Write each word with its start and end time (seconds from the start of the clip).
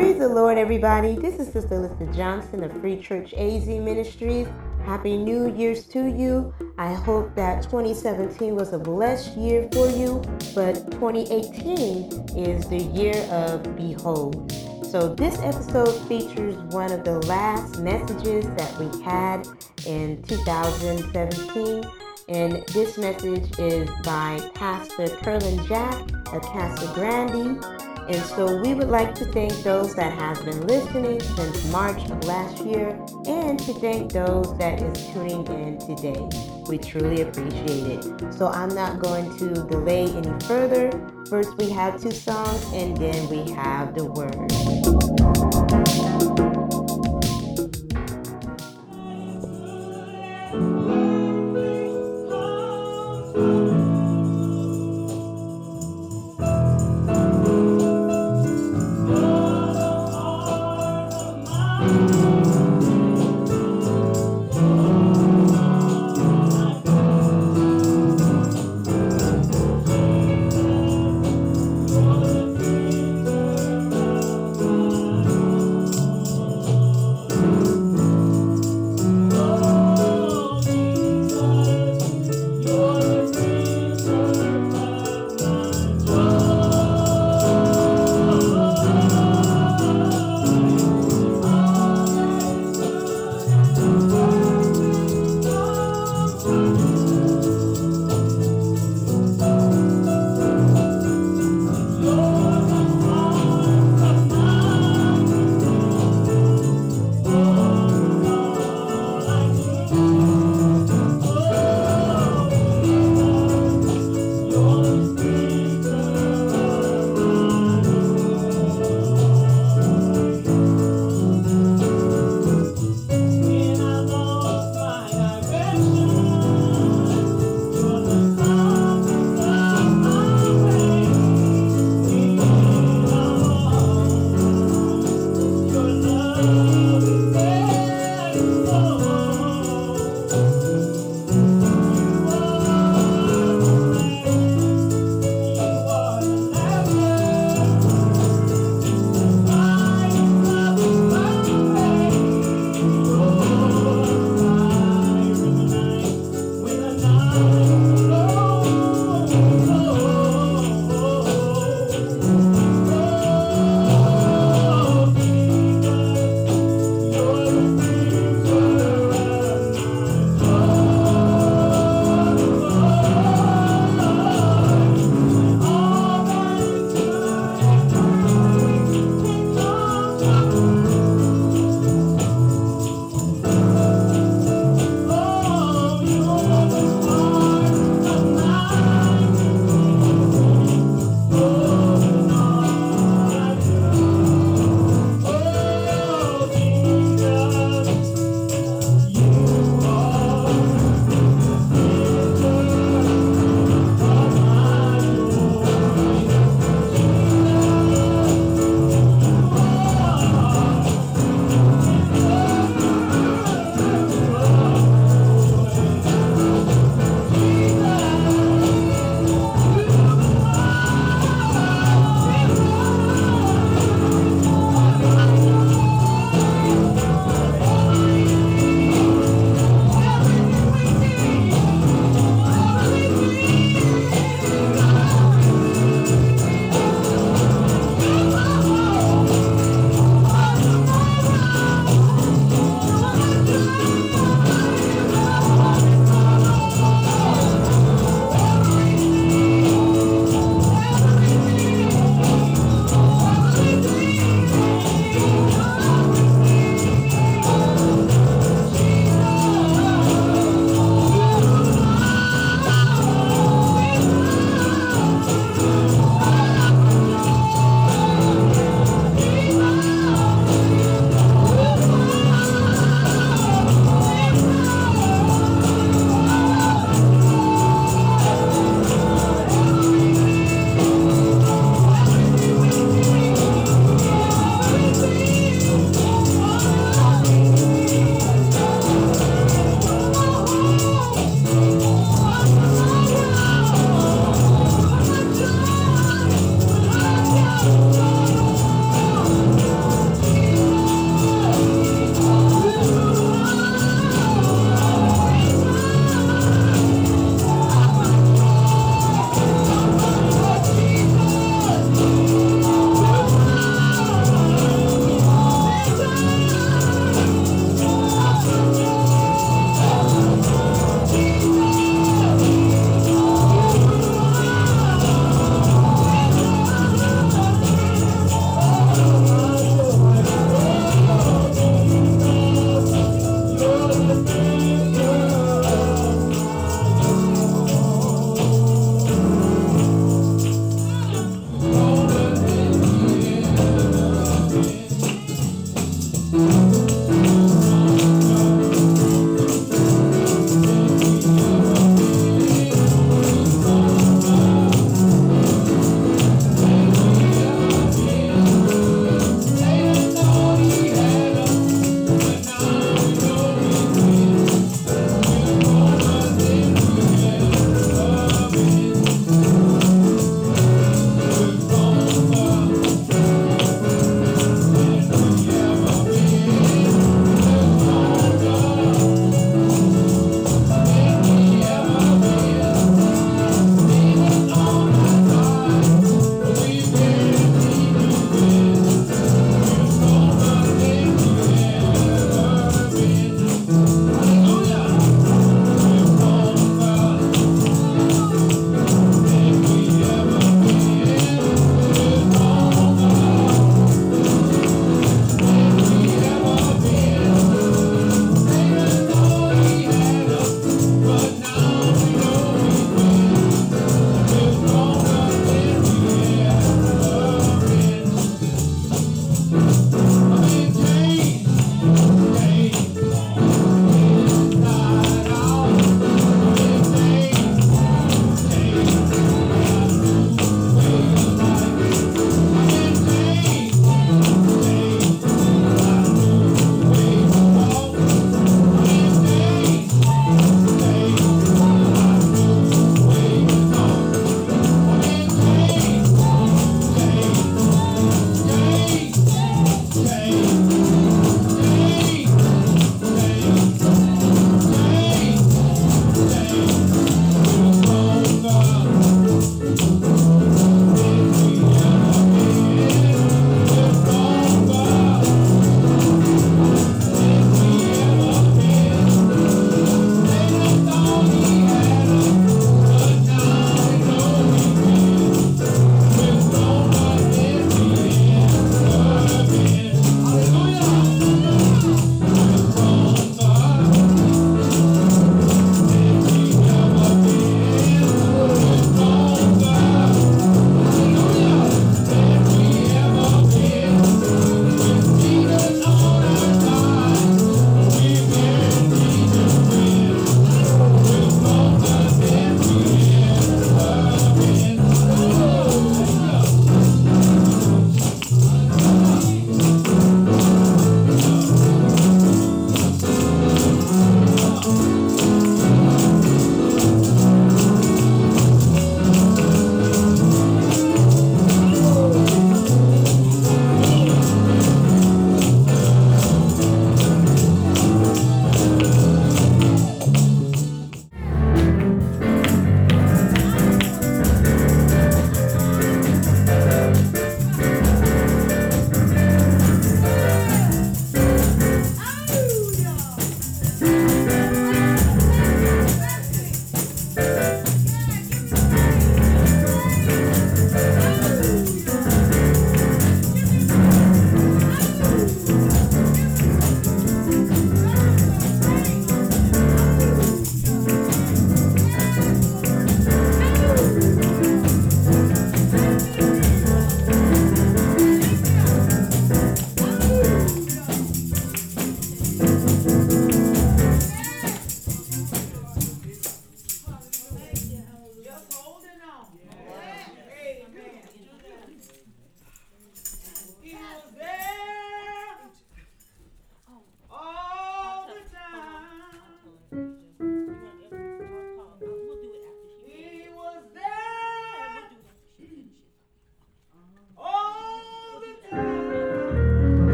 Praise 0.00 0.18
the 0.18 0.28
Lord, 0.30 0.56
everybody. 0.56 1.14
This 1.14 1.38
is 1.38 1.52
Sister 1.52 1.78
Lisa 1.78 2.10
Johnson 2.16 2.64
of 2.64 2.72
Free 2.80 2.98
Church 2.98 3.34
AZ 3.34 3.66
Ministries. 3.66 4.48
Happy 4.86 5.18
New 5.18 5.54
Year's 5.54 5.84
to 5.88 6.06
you. 6.06 6.54
I 6.78 6.94
hope 6.94 7.34
that 7.34 7.64
2017 7.64 8.56
was 8.56 8.72
a 8.72 8.78
blessed 8.78 9.36
year 9.36 9.68
for 9.70 9.90
you, 9.90 10.22
but 10.54 10.90
2018 10.92 12.30
is 12.34 12.66
the 12.68 12.78
year 12.78 13.14
of 13.30 13.76
Behold. 13.76 14.50
So, 14.90 15.14
this 15.14 15.38
episode 15.40 15.92
features 16.08 16.56
one 16.72 16.90
of 16.92 17.04
the 17.04 17.18
last 17.26 17.78
messages 17.80 18.46
that 18.56 18.78
we 18.78 19.02
had 19.02 19.46
in 19.84 20.22
2017. 20.22 21.84
And 22.30 22.64
this 22.68 22.96
message 22.96 23.58
is 23.58 23.90
by 24.02 24.40
Pastor 24.54 25.08
Curlin 25.08 25.66
Jack 25.66 26.10
of 26.32 26.40
Casa 26.40 26.90
Grande 26.94 27.89
and 28.08 28.22
so 28.24 28.56
we 28.60 28.74
would 28.74 28.88
like 28.88 29.14
to 29.16 29.24
thank 29.26 29.52
those 29.62 29.94
that 29.94 30.12
have 30.12 30.44
been 30.44 30.66
listening 30.66 31.20
since 31.20 31.70
March 31.70 32.02
of 32.10 32.24
last 32.24 32.64
year 32.64 32.90
and 33.26 33.58
to 33.60 33.72
thank 33.74 34.12
those 34.12 34.56
that 34.58 34.80
is 34.82 35.06
tuning 35.12 35.46
in 35.46 35.78
today. 35.78 36.20
We 36.66 36.78
truly 36.78 37.22
appreciate 37.22 37.98
it. 37.98 38.34
So 38.34 38.48
I'm 38.48 38.74
not 38.74 39.00
going 39.00 39.36
to 39.38 39.48
delay 39.68 40.06
any 40.06 40.40
further. 40.46 40.90
First 41.28 41.56
we 41.58 41.70
have 41.70 42.00
two 42.00 42.10
songs 42.12 42.64
and 42.72 42.96
then 42.96 43.28
we 43.28 43.50
have 43.52 43.94
the 43.94 44.04
word. 44.06 44.50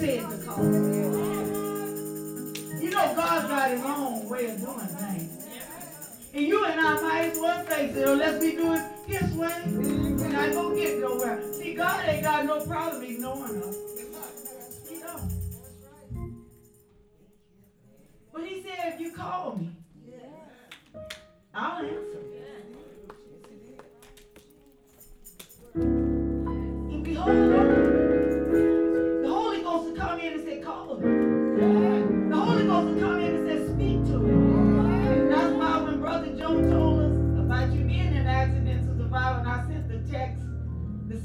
You 0.00 0.06
know, 2.88 3.14
God's 3.14 3.48
got 3.48 3.70
his 3.70 3.84
own 3.84 4.26
way 4.30 4.46
of 4.46 4.58
doing 4.58 4.78
things. 4.78 5.46
And 6.32 6.46
you 6.46 6.64
and 6.64 6.80
I 6.80 7.00
might 7.02 7.32
as 7.32 7.38
well 7.38 7.62
face 7.64 7.94
it 7.94 8.08
unless 8.08 8.40
we 8.40 8.52
do 8.52 8.72
it 8.72 8.82
his 9.06 9.30
way. 9.34 9.62
We're 9.66 10.28
not 10.28 10.52
going 10.52 10.74
to 10.74 10.82
get 10.82 11.00
nowhere. 11.00 11.42
See, 11.52 11.74
God 11.74 12.08
ain't 12.08 12.22
got 12.22 12.46
no 12.46 12.64
problem 12.64 13.02
ignoring 13.02 13.62
us. 13.62 13.76
He 14.88 15.00
don't. 15.00 15.30
But 18.32 18.44
he 18.46 18.62
said, 18.62 18.94
if 18.94 19.00
you 19.00 19.12
call 19.12 19.56
me, 19.56 19.70
I'll 21.52 21.84
answer. 21.84 22.20
And 25.74 27.04
behold, 27.04 27.69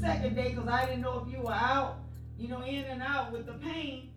second 0.06 0.36
day 0.36 0.50
because 0.50 0.68
I 0.68 0.86
didn't 0.86 1.00
know 1.00 1.24
if 1.26 1.32
you 1.32 1.40
were 1.42 1.52
out, 1.52 1.98
you 2.38 2.48
know, 2.48 2.62
in 2.62 2.84
and 2.84 3.02
out 3.02 3.32
with 3.32 3.46
the 3.46 3.54
pain. 3.54 4.10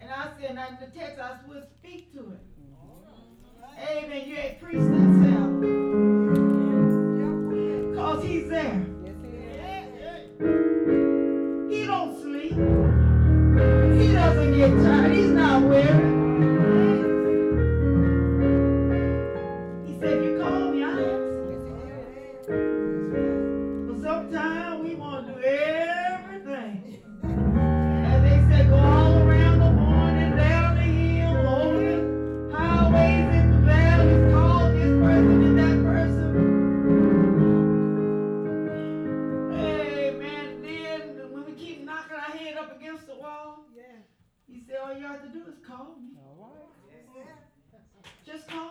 And 0.00 0.10
I 0.10 0.28
said, 0.38 0.50
in 0.50 0.56
the 0.56 0.98
text, 0.98 1.20
I 1.20 1.36
would 1.46 1.66
speak 1.78 2.12
to 2.14 2.32
it. 2.32 2.40
Amen. 3.78 4.28
You 4.28 4.36
ain't 4.36 4.60
preached 4.60 4.80
that 4.80 5.12
sound. 5.22 5.60
Because 7.90 8.24
he's 8.24 8.48
there. 8.48 8.86
He 11.70 11.86
don't 11.86 12.20
sleep. 12.20 12.52
He 14.00 14.12
doesn't 14.12 14.56
get 14.56 14.70
tired. 14.82 15.12
He's 15.12 15.30
not 15.30 15.62
weary. 15.62 16.25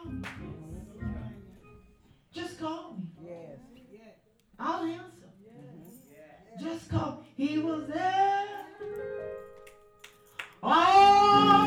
Call 0.06 0.12
me. 0.12 0.22
Just 2.34 2.60
call 2.60 2.98
me. 2.98 3.28
Yes. 3.92 4.14
I'll 4.60 4.84
answer. 4.84 5.30
Yes. 5.44 6.62
Just 6.62 6.90
call. 6.90 7.24
He 7.36 7.58
was 7.58 7.88
there 7.88 8.46
all 10.64 11.65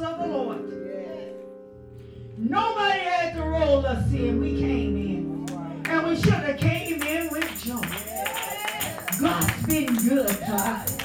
house 0.00 0.12
of 0.12 0.18
the 0.18 0.26
Lord. 0.26 0.58
Nobody 2.38 3.00
had 3.00 3.34
to 3.34 3.42
roll 3.42 3.84
us 3.84 4.12
in. 4.12 4.40
We 4.40 4.58
came 4.58 4.96
in. 4.96 5.48
And 5.86 6.06
we 6.06 6.16
should 6.16 6.32
have 6.32 6.58
came 6.58 7.02
in 7.02 7.28
with 7.30 7.62
joy. 7.62 7.80
God's 9.20 9.66
been 9.66 9.94
good 9.96 10.28
to 10.28 10.54
us. 10.54 10.96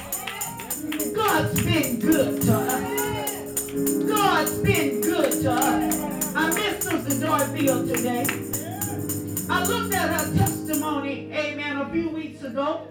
God's 1.14 1.64
been 1.64 2.00
good 2.00 2.42
to 2.42 2.54
us. 2.54 3.70
God's 4.08 4.58
been 4.58 5.00
good 5.00 5.32
to 5.42 5.52
us. 5.52 6.34
I 6.34 6.48
miss 6.54 6.84
Sister 6.84 7.26
Dorfield 7.26 7.94
today. 7.94 8.26
I 9.48 9.64
looked 9.64 9.94
at 9.94 10.08
her 10.08 10.36
testimony, 10.36 11.30
amen, 11.32 11.78
a 11.78 11.90
few 11.90 12.08
weeks 12.10 12.42
ago. 12.42 12.88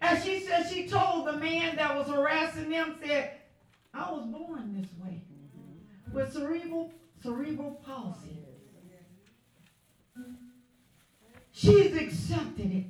And 0.00 0.22
she 0.22 0.40
said 0.40 0.68
she 0.68 0.86
told 0.86 1.26
the 1.26 1.34
man 1.34 1.76
that 1.76 1.96
was 1.96 2.08
harassing 2.08 2.70
them, 2.70 2.96
said, 3.04 3.41
I 3.94 4.10
was 4.10 4.26
born 4.26 4.80
this 4.80 4.90
way 5.02 5.22
with 6.12 6.32
cerebral 6.32 6.92
cerebral 7.22 7.80
palsy. 7.84 8.38
She's 11.52 11.94
accepted 11.94 12.72
it. 12.72 12.86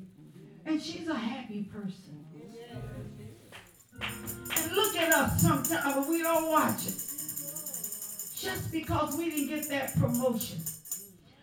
And 0.65 0.81
she's 0.81 1.09
a 1.09 1.15
happy 1.15 1.65
person. 1.65 2.25
And 4.01 4.73
look 4.73 4.97
at 4.97 5.13
us 5.13 5.43
sometimes, 5.43 5.85
but 5.85 6.09
we 6.09 6.23
don't 6.23 6.51
watch 6.51 6.87
it. 6.87 6.95
just 8.43 8.73
because 8.73 9.17
we 9.17 9.31
didn't 9.31 9.49
get 9.49 9.69
that 9.69 9.99
promotion. 9.99 10.61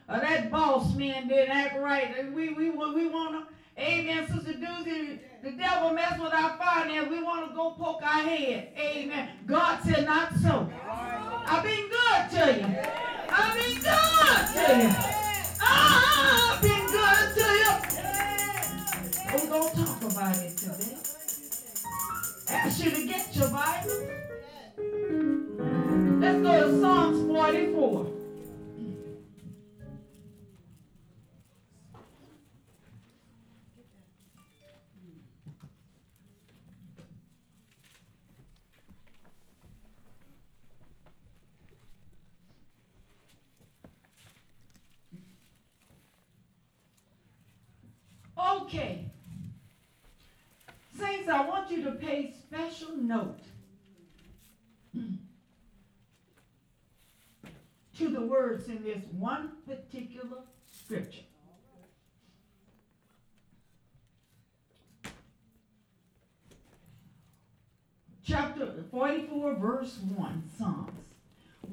Or 0.08 0.20
that 0.20 0.50
boss 0.50 0.96
man 0.96 1.28
didn't 1.28 1.52
act 1.56 1.78
right. 1.80 2.34
We, 2.34 2.50
we, 2.54 2.70
we 2.72 3.08
want 3.08 3.48
to, 3.48 3.54
amen, 3.80 4.28
Sister 4.28 4.54
Doozy, 4.54 5.20
the 5.44 5.52
devil 5.52 5.92
mess 5.94 6.20
with 6.20 6.34
our 6.34 6.58
finance. 6.58 7.10
We 7.10 7.24
want 7.24 7.50
to 7.50 7.56
go 7.56 7.72
poke 7.72 8.02
our 8.04 8.22
head. 8.24 8.70
Amen. 8.78 9.30
God 9.46 9.80
said 9.84 10.06
not 10.06 10.34
so. 10.36 10.70
I've 10.86 11.64
been 11.64 11.90
good 11.90 12.30
to 12.32 12.60
you. 12.60 12.78
I've 13.30 13.54
been 13.54 13.76
good 13.76 14.48
to 14.54 14.78
you. 14.84 14.90
Ah, 15.62 16.56
I've 16.56 16.62
been 16.62 16.86
good 16.88 17.36
to 17.36 17.46
you. 17.62 17.72
We're 19.34 19.50
going 19.50 19.70
to 19.70 19.86
talk 19.86 20.12
about 20.12 20.38
it 20.38 20.58
today. 20.58 20.98
Ask 22.50 22.84
you 22.84 22.92
to 22.92 23.06
get 23.08 23.36
your 23.36 23.50
Bible. 23.50 24.10
Let's 26.20 26.42
go 26.42 26.52
to 26.72 26.82
Psalms 26.82 27.28
44. 27.28 28.19
Okay. 48.70 49.04
Saints, 50.96 51.28
I 51.28 51.44
want 51.44 51.72
you 51.72 51.84
to 51.86 51.94
pay 51.94 52.36
special 52.40 52.96
note 52.98 53.40
to 57.98 58.10
the 58.10 58.22
words 58.22 58.70
in 58.70 58.84
this 58.84 59.02
one 59.12 59.54
particular 59.68 60.44
scripture. 60.72 61.24
Chapter 68.24 68.84
44, 68.92 69.56
verse 69.56 69.98
1, 70.16 70.44
Psalms. 70.60 70.92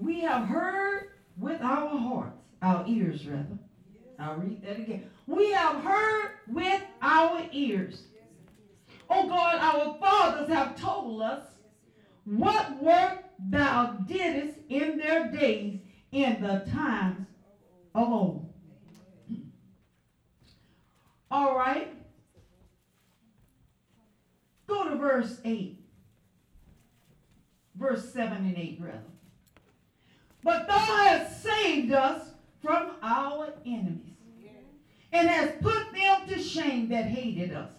We 0.01 0.21
have 0.21 0.49
heard 0.49 1.11
with 1.37 1.61
our 1.61 1.91
hearts, 1.91 2.43
our 2.63 2.87
ears 2.89 3.27
rather. 3.27 3.59
I'll 4.19 4.37
read 4.37 4.63
that 4.63 4.79
again. 4.79 5.11
We 5.27 5.51
have 5.51 5.83
heard 5.83 6.31
with 6.47 6.83
our 7.03 7.43
ears. 7.53 8.05
Oh 9.11 9.29
God, 9.29 9.57
our 9.57 9.99
fathers 9.99 10.49
have 10.49 10.81
told 10.81 11.23
us 11.23 11.45
what 12.25 12.83
work 12.83 13.25
thou 13.39 13.99
didst 14.07 14.59
in 14.69 14.99
their 14.99 15.31
days 15.31 15.81
in 16.13 16.41
the 16.41 16.65
times 16.73 17.27
of 17.95 18.09
old. 18.09 18.53
All 21.31 21.57
right. 21.57 21.93
Go 24.67 24.89
to 24.89 24.97
verse 24.97 25.41
8. 25.45 25.81
Verse 27.77 28.13
7 28.13 28.33
and 28.39 28.57
8, 28.57 28.79
rather. 28.81 29.01
But 30.43 30.67
thou 30.67 30.79
hast 30.79 31.43
saved 31.43 31.93
us 31.93 32.31
from 32.63 32.93
our 33.03 33.53
enemies 33.67 34.16
and 35.17 35.31
has 35.31 35.51
put 35.63 35.95
them 35.95 36.29
to 36.29 36.43
shame 36.43 36.91
that 36.91 37.07
hated 37.07 37.55
us. 37.55 37.71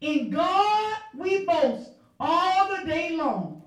In 0.00 0.30
God 0.30 0.96
we 1.14 1.44
boast 1.44 1.90
all 2.18 2.74
the 2.74 2.86
day 2.86 3.14
long 3.14 3.62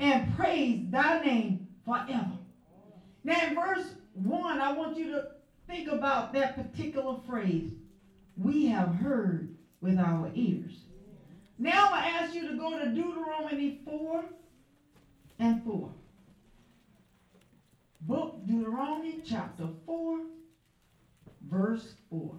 and 0.00 0.36
praise 0.36 0.80
thy 0.90 1.22
name 1.24 1.68
forever. 1.84 2.38
Now, 3.22 3.46
in 3.46 3.54
verse 3.54 3.86
1, 4.14 4.60
I 4.60 4.72
want 4.72 4.96
you 4.98 5.12
to 5.12 5.28
think 5.68 5.88
about 5.88 6.32
that 6.32 6.56
particular 6.56 7.16
phrase. 7.26 7.70
We 8.36 8.66
have 8.66 8.94
heard 8.96 9.54
with 9.80 9.98
our 9.98 10.30
ears. 10.34 10.80
Now, 11.58 11.90
to 11.90 11.96
ask 11.96 12.34
you 12.34 12.48
to 12.48 12.56
go 12.56 12.78
to 12.78 12.86
Deuteronomy 12.86 13.80
4 13.84 14.24
and 15.38 15.64
4. 15.64 15.90
Book 18.02 18.46
Deuteronomy 18.46 19.20
chapter 19.24 19.68
4, 19.86 20.20
verse 21.50 21.94
4. 22.10 22.34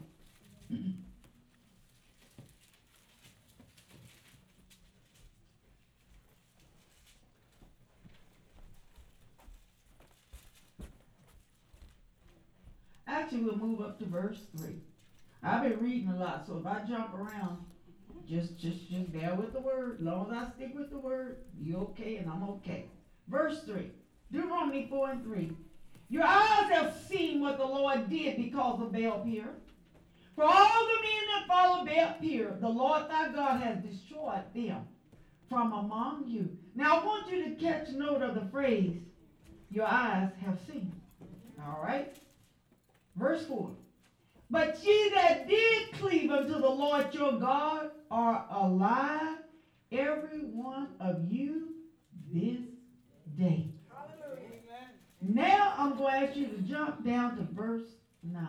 Actually, 13.07 13.39
we'll 13.39 13.57
move 13.57 13.81
up 13.81 13.97
to 13.99 14.05
verse 14.05 14.39
3. 14.57 14.75
I've 15.43 15.63
been 15.63 15.79
reading 15.79 16.09
a 16.09 16.15
lot, 16.15 16.45
so 16.45 16.57
if 16.57 16.65
I 16.65 16.81
jump 16.87 17.13
around, 17.13 17.65
just 18.27 18.57
just 18.57 18.89
just 18.89 19.11
bear 19.13 19.33
with 19.35 19.53
the 19.53 19.59
word. 19.59 19.97
As 19.99 20.01
long 20.01 20.29
as 20.29 20.31
I 20.31 20.51
stick 20.51 20.75
with 20.75 20.89
the 20.89 20.97
word, 20.97 21.37
you 21.57 21.77
okay 21.77 22.17
and 22.17 22.29
I'm 22.29 22.43
okay. 22.43 22.85
Verse 23.29 23.63
3. 23.63 23.89
Deuteronomy 24.31 24.87
4 24.89 25.09
and 25.11 25.23
3. 25.23 25.51
Your 26.09 26.23
eyes 26.23 26.69
have 26.69 26.93
seen 27.09 27.41
what 27.41 27.57
the 27.57 27.65
Lord 27.65 28.09
did 28.09 28.37
because 28.37 28.81
of 28.81 28.93
Baal 28.93 29.19
Peor. 29.19 29.53
For 30.35 30.43
all 30.43 30.87
the 30.87 31.01
men 31.01 31.23
that 31.33 31.47
follow 31.47 31.85
Baal 31.85 32.15
Peor, 32.21 32.57
the 32.61 32.69
Lord 32.69 33.09
thy 33.09 33.31
God 33.31 33.61
has 33.61 33.83
destroyed 33.83 34.43
them 34.53 34.87
from 35.49 35.73
among 35.73 36.25
you. 36.27 36.49
Now 36.75 36.99
I 36.99 37.05
want 37.05 37.29
you 37.29 37.43
to 37.43 37.51
catch 37.55 37.89
note 37.89 38.21
of 38.21 38.35
the 38.35 38.47
phrase, 38.51 39.01
your 39.69 39.85
eyes 39.85 40.29
have 40.45 40.59
seen. 40.67 40.93
All 41.59 41.81
right? 41.83 42.15
Verse 43.15 43.45
4. 43.45 43.71
But 44.49 44.81
ye 44.83 45.09
that 45.09 45.47
did 45.47 45.91
cleave 45.93 46.31
unto 46.31 46.53
the 46.53 46.69
Lord 46.69 47.13
your 47.13 47.33
God 47.33 47.89
are 48.09 48.45
alive, 48.49 49.37
every 49.91 50.43
one 50.53 50.87
of 51.01 51.29
you 51.29 51.73
this 52.31 52.61
day. 53.37 53.76
Now 55.27 55.73
I'm 55.77 55.97
going 55.97 56.21
to 56.21 56.27
ask 56.27 56.37
you 56.37 56.47
to 56.47 56.61
jump 56.61 57.05
down 57.05 57.35
to 57.35 57.43
verse 57.53 57.83
9. 58.23 58.45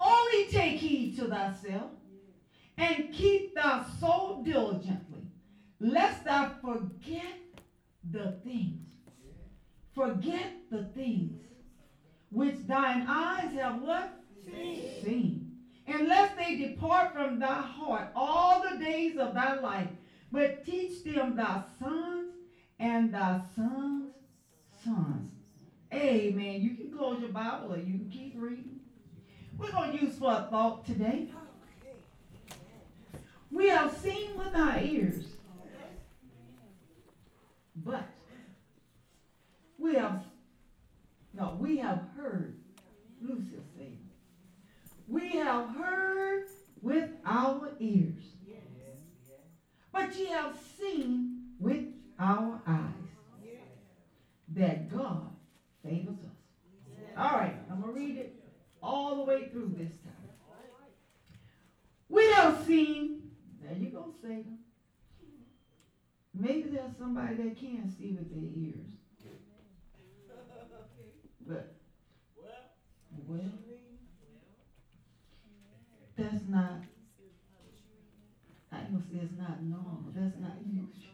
Only 0.00 0.46
take 0.50 0.78
heed 0.80 1.16
to 1.16 1.28
thyself 1.28 1.92
and 2.76 3.12
keep 3.12 3.54
thy 3.54 3.84
soul 4.00 4.42
diligently, 4.42 5.22
lest 5.78 6.24
thou 6.24 6.50
forget 6.60 7.38
the 8.10 8.32
things. 8.44 8.88
Forget 9.94 10.52
the 10.70 10.84
things 10.86 11.40
which 12.30 12.56
thine 12.66 13.06
eyes 13.08 13.52
have 13.52 13.80
what? 13.80 14.12
Seen. 14.44 15.04
Seen. 15.04 15.52
Unless 15.86 16.36
they 16.36 16.56
depart 16.56 17.14
from 17.14 17.38
thy 17.38 17.62
heart 17.62 18.08
all 18.16 18.60
the 18.62 18.76
days 18.84 19.16
of 19.18 19.34
thy 19.34 19.58
life, 19.60 19.88
but 20.32 20.66
teach 20.66 21.04
them 21.04 21.36
thy 21.36 21.62
sons 21.78 22.34
and 22.78 23.14
thy 23.14 23.40
sons' 23.54 24.05
sons. 24.86 25.32
Amen. 25.92 26.60
You 26.60 26.76
can 26.76 26.96
close 26.96 27.20
your 27.20 27.30
Bible 27.30 27.74
or 27.74 27.78
you 27.78 27.98
can 27.98 28.10
keep 28.10 28.34
reading. 28.36 28.80
We're 29.58 29.72
going 29.72 29.96
to 29.96 30.04
use 30.04 30.16
for 30.16 30.30
a 30.30 30.46
thought 30.50 30.86
today. 30.86 31.28
We 33.50 33.68
have 33.68 33.96
seen 33.96 34.36
with 34.36 34.54
our 34.54 34.78
ears, 34.80 35.24
but 37.76 38.04
we 39.78 39.94
have 39.94 40.24
no, 41.32 41.56
we 41.58 41.78
have 41.78 42.02
heard. 42.16 42.56
Lucia 43.20 43.62
said, 43.76 43.96
we 45.08 45.30
have 45.30 45.68
heard 45.70 46.48
with 46.82 47.10
our 47.24 47.70
ears, 47.78 48.22
but 49.92 50.14
ye 50.16 50.26
have 50.26 50.56
seen 50.78 51.52
with 51.58 51.86
our 52.18 52.60
eyes 52.66 53.05
that 54.56 54.90
God 54.90 55.30
favors 55.82 56.18
us. 56.20 57.16
All 57.16 57.32
right, 57.32 57.54
I'm 57.70 57.80
going 57.80 57.94
to 57.94 58.00
read 58.00 58.16
it 58.16 58.42
all 58.82 59.16
the 59.16 59.22
way 59.22 59.48
through 59.52 59.72
this 59.76 59.92
time. 60.02 60.12
We 62.08 62.24
have 62.32 62.64
seen, 62.66 63.30
there 63.62 63.74
you 63.76 63.90
go, 63.90 64.12
Satan. 64.22 64.58
Maybe 66.34 66.70
there's 66.70 66.96
somebody 66.98 67.34
that 67.36 67.56
can't 67.58 67.90
see 67.98 68.12
with 68.12 68.30
their 68.30 68.38
ears. 68.38 68.86
But, 71.46 71.74
well, 73.26 73.40
that's 76.16 76.48
not, 76.48 76.82
I 78.72 78.80
ain't 78.80 78.92
gonna 78.92 79.04
say 79.04 79.18
it's 79.22 79.38
not 79.38 79.62
normal. 79.62 80.12
That's 80.14 80.36
not 80.38 80.56
usual. 80.66 81.05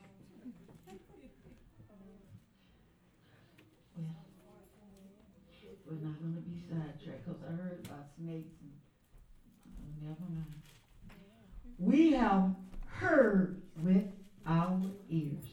we 11.92 12.12
have 12.12 12.54
heard 12.86 13.60
with 13.82 14.06
our 14.46 14.80
ears. 15.10 15.44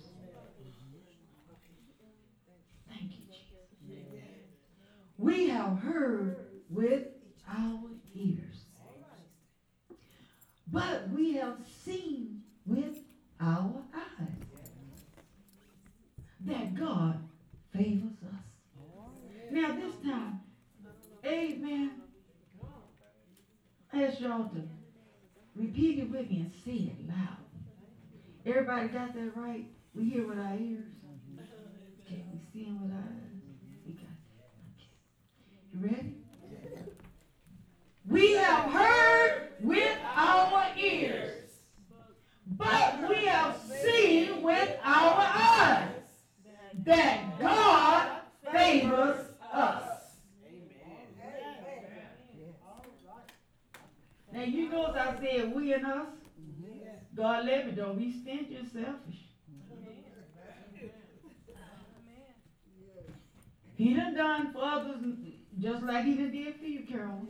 Thank 2.88 3.12
you, 3.12 3.26
Jesus. 3.30 4.06
We 5.18 5.50
have 5.50 5.80
heard 5.80 6.38
with 6.70 7.08
our 7.46 7.82
ears. 8.16 8.64
But 10.72 11.10
we 11.10 11.34
have 11.34 11.58
seen 11.84 12.42
with 12.66 13.00
our 13.42 13.84
eyes 13.94 14.62
that 16.46 16.74
God 16.80 17.22
favors 17.74 18.16
us. 18.24 18.82
Now, 19.52 19.76
this 19.76 19.94
time, 20.10 20.40
amen. 21.26 21.92
Ask 23.92 24.22
y'all 24.22 24.48
to 24.50 24.79
repeat 25.60 26.00
it 26.00 26.10
with 26.10 26.30
me 26.30 26.40
and 26.40 26.52
say 26.66 26.92
it 26.92 27.08
loud. 27.08 27.38
Everybody 28.46 28.88
got 28.88 29.14
that 29.14 29.36
right? 29.36 29.66
We 29.94 30.06
hear 30.06 30.26
with 30.26 30.40
our 30.40 30.56
ears. 30.56 30.86
Okay, 32.06 32.24
we 32.32 32.40
see 32.52 32.72
with 32.72 32.92
our 32.92 32.98
eyes. 32.98 33.42
We 33.86 33.94
got 33.94 34.04
that. 34.38 34.52
Okay. 34.78 34.90
You 35.74 35.80
ready? 35.82 36.16
We 38.08 38.32
have 38.34 38.72
heard 38.72 39.50
with 39.62 39.98
our 40.16 40.66
ears, 40.78 41.52
but 42.58 43.08
we 43.08 43.26
have 43.26 43.56
seen 43.84 44.42
with 44.42 44.76
our 44.84 45.16
eyes 45.20 45.90
that 46.86 47.40
God 47.40 48.08
favors 48.52 49.26
us. 49.54 50.00
Now 54.32 54.44
you 54.44 54.70
know 54.70 54.86
as 54.86 54.96
I 54.96 55.09
said 55.20 55.54
we 55.54 55.74
and 55.74 55.86
us. 55.86 56.08
God 57.16 57.46
let 57.46 57.66
me 57.66 57.72
don't 57.74 57.98
be 57.98 58.12
stingy 58.12 58.56
and 58.56 58.68
selfish. 58.68 59.20
He 63.76 63.94
done 63.94 64.14
done 64.14 64.52
for 64.52 64.62
others 64.62 64.98
just 65.60 65.84
like 65.84 66.06
he 66.06 66.16
done 66.16 66.32
did 66.32 66.56
for 66.58 66.66
you, 66.66 66.82
Carol. 66.82 67.26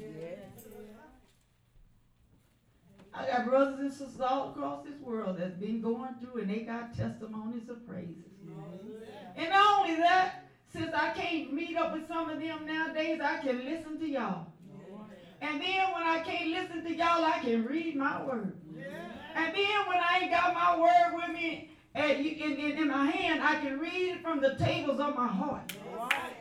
I 3.13 3.25
got 3.25 3.45
brothers 3.45 3.79
and 3.79 3.91
sisters 3.91 4.21
all 4.21 4.49
across 4.49 4.85
this 4.85 4.99
world 5.01 5.37
that's 5.39 5.55
been 5.55 5.81
going 5.81 6.15
through 6.21 6.41
and 6.41 6.49
they 6.49 6.59
got 6.59 6.95
testimonies 6.95 7.69
of 7.69 7.85
praises. 7.87 8.15
And 9.35 9.49
not 9.49 9.81
only 9.81 9.95
that, 9.97 10.43
since 10.71 10.93
I 10.93 11.11
can't 11.11 11.53
meet 11.53 11.75
up 11.75 11.93
with 11.93 12.07
some 12.07 12.29
of 12.29 12.39
them 12.39 12.65
nowadays, 12.65 13.19
I 13.23 13.37
can 13.37 13.65
listen 13.65 13.99
to 13.99 14.07
y'all. 14.07 14.47
And 15.41 15.61
then 15.61 15.91
when 15.93 16.03
I 16.03 16.21
can't 16.25 16.49
listen 16.49 16.83
to 16.83 16.93
y'all, 16.93 17.23
I 17.23 17.39
can 17.39 17.65
read 17.65 17.95
my 17.95 18.23
word. 18.23 18.53
And 19.35 19.55
then 19.55 19.87
when 19.87 19.97
I 19.97 20.19
ain't 20.21 20.31
got 20.31 20.53
my 20.53 20.77
word 20.77 21.15
with 21.15 21.29
me 21.29 21.71
in, 21.95 22.03
in, 22.03 22.77
in 22.77 22.87
my 22.87 23.09
hand, 23.09 23.41
I 23.41 23.55
can 23.55 23.79
read 23.79 24.15
it 24.15 24.21
from 24.21 24.41
the 24.41 24.55
tables 24.55 24.99
of 24.99 25.15
my 25.15 25.27
heart. 25.27 25.71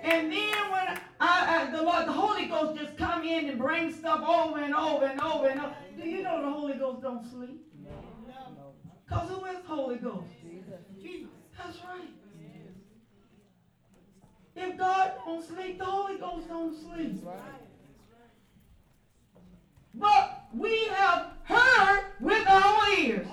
And 0.03 0.33
then 0.33 0.71
when 0.71 0.99
I, 1.21 1.69
I, 1.69 1.71
the 1.77 1.83
Lord, 1.83 2.07
the 2.07 2.13
Holy 2.13 2.47
Ghost 2.47 2.81
just 2.81 2.97
come 2.97 3.23
in 3.25 3.49
and 3.49 3.59
bring 3.59 3.93
stuff 3.93 4.23
over 4.27 4.61
and 4.61 4.75
over 4.75 5.07
and 5.07 5.21
over 5.21 5.49
and 5.49 5.61
over. 5.61 5.75
Do 5.97 6.09
you 6.09 6.23
know 6.23 6.43
the 6.43 6.51
Holy 6.51 6.75
Ghost 6.75 7.03
don't 7.03 7.25
sleep? 7.31 7.65
No. 7.85 8.73
Because 9.07 9.29
who 9.29 9.45
is 9.47 9.57
the 9.63 9.69
Holy 9.69 9.97
Ghost? 9.97 10.29
Jesus. 11.01 11.29
That's 11.57 11.79
right. 11.85 12.09
If 14.57 14.77
God 14.77 15.13
don't 15.25 15.47
sleep, 15.47 15.79
the 15.79 15.85
Holy 15.85 16.19
Ghost 16.19 16.49
don't 16.49 16.75
sleep. 16.75 17.23
But 19.99 20.45
we 20.55 20.87
have 20.87 21.33
heard 21.45 22.05
with 22.21 22.49
our 22.49 22.91
ears. 22.99 23.27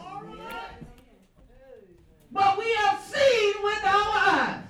But 2.32 2.58
we 2.58 2.74
have 2.74 3.00
seen 3.02 3.54
with 3.64 3.84
our 3.86 4.18
eyes 4.18 4.62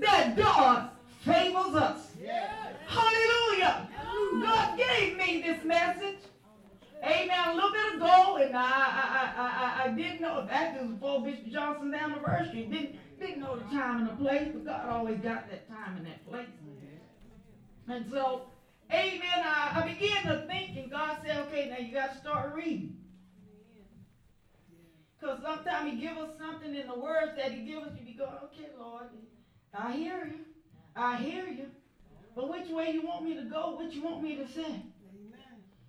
that 0.00 0.36
God 0.36 0.90
favors 1.24 1.74
us. 1.74 2.10
Hallelujah. 2.86 3.88
God 4.42 4.78
gave 4.78 5.16
me 5.16 5.42
this 5.42 5.64
message. 5.64 6.18
Amen. 7.02 7.48
A 7.48 7.54
little 7.54 7.72
bit 7.72 7.96
ago, 7.96 8.36
and 8.36 8.56
I 8.56 8.60
I, 8.62 9.32
I, 9.36 9.84
I, 9.84 9.84
I 9.84 9.88
didn't 9.90 10.20
know 10.20 10.46
that 10.46 10.80
was 10.80 10.92
before 10.92 11.22
Bishop 11.22 11.48
Johnson's 11.48 11.94
anniversary. 11.94 12.66
Didn't 12.70 12.96
didn't 13.20 13.40
know 13.40 13.56
the 13.56 13.64
time 13.64 14.00
and 14.00 14.08
the 14.08 14.22
place, 14.22 14.48
but 14.52 14.64
God 14.64 14.88
always 14.88 15.18
got 15.18 15.50
that 15.50 15.68
time 15.68 15.96
and 15.96 16.06
that 16.06 16.26
place. 16.28 16.46
And 17.88 18.06
so, 18.10 18.42
Amen. 18.92 19.42
I, 19.44 19.82
I 19.82 19.94
began 19.94 20.22
to 20.24 20.46
think, 20.46 20.78
and 20.78 20.90
God 20.90 21.18
said, 21.24 21.38
"Okay, 21.46 21.68
now 21.68 21.78
you 21.78 21.94
got 21.94 22.12
to 22.12 22.20
start 22.20 22.54
reading." 22.54 22.96
Because 25.18 25.40
sometimes 25.42 25.90
He 25.90 26.00
give 26.00 26.16
us 26.16 26.30
something 26.38 26.74
in 26.74 26.86
the 26.86 26.94
words 26.94 27.32
that 27.36 27.52
He 27.52 27.64
gives 27.64 27.86
us, 27.86 27.92
you 27.98 28.04
be 28.04 28.12
going, 28.12 28.30
"Okay, 28.44 28.68
Lord, 28.78 29.08
I 29.72 29.92
hear 29.92 30.24
you, 30.26 30.44
I 30.94 31.16
hear 31.16 31.46
you." 31.46 31.70
But 32.34 32.48
which 32.48 32.68
way 32.68 32.90
you 32.90 33.06
want 33.06 33.24
me 33.24 33.34
to 33.36 33.42
go? 33.42 33.76
What 33.76 33.92
you 33.92 34.02
want 34.02 34.22
me 34.22 34.36
to 34.36 34.46
say? 34.48 34.82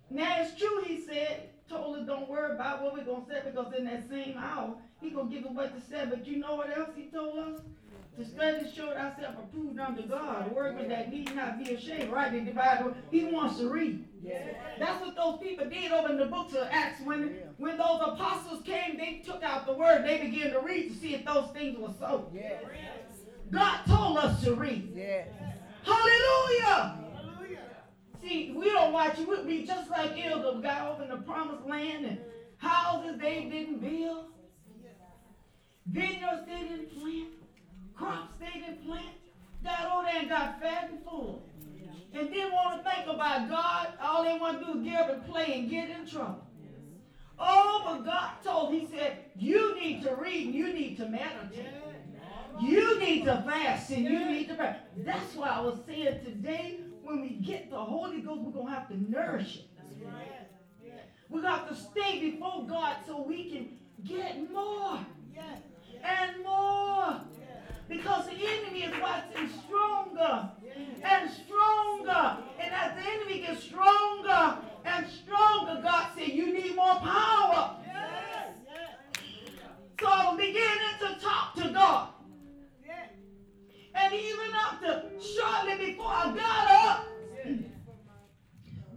Now 0.08 0.40
it's 0.40 0.56
true, 0.56 0.82
he 0.84 1.00
said, 1.00 1.50
told 1.68 1.96
us 1.96 2.06
don't 2.06 2.28
worry 2.28 2.54
about 2.54 2.80
what 2.80 2.94
we're 2.94 3.04
going 3.04 3.26
to 3.26 3.28
say 3.28 3.40
because 3.44 3.72
in 3.72 3.84
that 3.86 4.08
same 4.08 4.38
hour, 4.38 4.76
he 5.00 5.10
going 5.10 5.28
to 5.28 5.34
give 5.34 5.44
us 5.44 5.52
what 5.52 5.74
to 5.74 5.80
say. 5.90 6.06
But 6.08 6.24
you 6.26 6.38
know 6.38 6.54
what 6.54 6.76
else 6.76 6.90
he 6.94 7.10
told 7.10 7.38
us? 7.38 7.60
To 8.16 8.24
study 8.24 8.64
to 8.64 8.74
show 8.74 8.88
ourselves 8.88 9.36
approved 9.38 9.78
unto 9.78 10.02
God, 10.08 10.50
a 10.50 10.54
workman 10.54 10.88
that 10.88 11.12
need 11.12 11.34
not 11.34 11.62
be 11.62 11.74
ashamed, 11.74 12.10
right? 12.10 12.32
The 12.32 12.40
divide, 12.40 12.94
he 13.10 13.24
wants 13.24 13.58
to 13.58 13.68
read. 13.68 14.06
Yeah. 14.22 14.38
That's 14.78 15.00
what 15.02 15.14
those 15.16 15.38
people 15.38 15.68
did 15.68 15.92
over 15.92 16.08
in 16.08 16.18
the 16.18 16.24
books 16.24 16.54
of 16.54 16.66
Acts. 16.70 17.02
When, 17.02 17.24
yeah. 17.24 17.42
when 17.58 17.76
those 17.76 18.00
apostles 18.02 18.62
came, 18.64 18.96
they 18.96 19.22
took 19.24 19.42
out 19.42 19.66
the 19.66 19.74
word. 19.74 20.06
They 20.06 20.18
began 20.18 20.52
to 20.52 20.60
read 20.60 20.88
to 20.88 20.94
see 20.94 21.14
if 21.14 21.26
those 21.26 21.50
things 21.50 21.78
were 21.78 21.92
so. 21.98 22.30
Yeah. 22.32 22.58
God 23.50 23.84
told 23.86 24.16
us 24.16 24.42
to 24.44 24.54
read. 24.54 24.92
Yeah. 24.96 25.24
Hallelujah. 25.84 26.98
See, 28.22 28.52
we 28.56 28.70
don't 28.70 28.92
watch 28.92 29.18
it. 29.18 29.28
We'd 29.28 29.46
be 29.46 29.66
just 29.66 29.90
like 29.90 30.12
Israel 30.12 30.60
got 30.60 30.88
over 30.88 31.02
in 31.04 31.10
the 31.10 31.18
promised 31.18 31.66
land 31.66 32.06
and 32.06 32.18
houses 32.56 33.20
they 33.20 33.44
didn't 33.44 33.80
build, 33.80 34.26
vineyards 35.86 36.46
they 36.46 36.60
didn't 36.60 36.98
plant, 36.98 37.28
crops 37.96 38.34
they 38.38 38.60
didn't 38.60 38.84
plant. 38.86 39.06
Got 39.64 40.04
there 40.04 40.20
and 40.20 40.28
got 40.28 40.60
fat 40.60 40.90
and 40.90 41.02
full. 41.02 41.42
And 42.12 42.32
didn't 42.32 42.52
want 42.52 42.82
to 42.82 42.90
think 42.90 43.08
about 43.08 43.48
God. 43.50 43.88
All 44.00 44.22
they 44.22 44.38
want 44.38 44.60
to 44.60 44.72
do 44.72 44.78
is 44.78 44.84
get 44.84 45.02
up 45.02 45.10
and 45.10 45.26
play 45.26 45.58
and 45.58 45.70
get 45.70 45.90
in 45.90 46.06
trouble. 46.06 46.46
Oh, 47.38 47.82
but 47.84 48.04
God 48.04 48.30
told, 48.42 48.72
He 48.72 48.86
said, 48.86 49.18
you 49.36 49.78
need 49.78 50.02
to 50.04 50.14
read 50.14 50.46
and 50.46 50.54
you 50.54 50.72
need 50.72 50.96
to 50.98 51.08
meditate. 51.08 51.66
You 52.60 52.98
need 52.98 53.24
to 53.26 53.44
fast 53.46 53.90
and 53.90 54.04
you 54.04 54.24
need 54.24 54.48
to 54.48 54.54
pray. 54.54 54.76
That's 54.98 55.34
why 55.34 55.48
I 55.48 55.60
was 55.60 55.78
saying 55.86 56.24
today, 56.24 56.80
when 57.02 57.20
we 57.20 57.30
get 57.30 57.70
the 57.70 57.76
Holy 57.76 58.20
Ghost, 58.20 58.40
we're 58.40 58.52
going 58.52 58.66
to 58.66 58.72
have 58.72 58.88
to 58.88 59.10
nourish 59.10 59.56
it. 59.56 59.66
We 61.28 61.42
got 61.42 61.68
to 61.68 61.74
stay 61.74 62.20
before 62.30 62.66
God 62.66 62.96
so 63.06 63.20
we 63.20 63.50
can 63.50 63.78
get 64.04 64.50
more 64.50 64.98
and 66.02 66.42
more. 66.42 67.20
Because 67.88 68.26
the 68.26 68.32
enemy 68.32 68.82
is 68.84 68.94
watching 69.00 69.48
stronger 69.64 70.50
and 71.02 71.30
stronger. 71.30 72.38
And 72.58 72.74
as 72.74 72.94
the 72.96 73.10
enemy 73.10 73.40
gets 73.40 73.62
stronger 73.62 74.58
and 74.84 75.06
stronger, 75.08 75.80
God 75.82 76.08
said, 76.16 76.28
You 76.28 76.52
need 76.52 76.74
more 76.74 76.96
power. 76.96 77.76
So 80.00 80.06
I'm 80.08 80.36
beginning 80.36 80.98
to 81.00 81.16
talk 81.20 81.54
to 81.56 81.70
God. 81.70 82.08
And 83.94 84.12
even 84.14 84.46
to 84.86 85.02
shortly 85.20 85.86
before 85.86 86.06
I 86.06 86.34
got 86.36 86.70
up, 86.86 87.06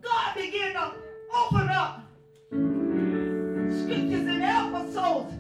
God 0.02 0.36
began 0.36 0.74
to 0.74 0.94
open 1.36 1.70
up 1.70 2.04
scriptures 3.72 4.28
and 4.28 4.44
episodes 4.44 5.34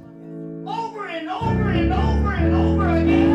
over 0.66 1.08
and 1.08 1.30
over 1.30 1.70
and 1.70 1.94
over 1.94 2.32
and 2.34 2.56
over 2.56 2.90
again. 2.90 3.29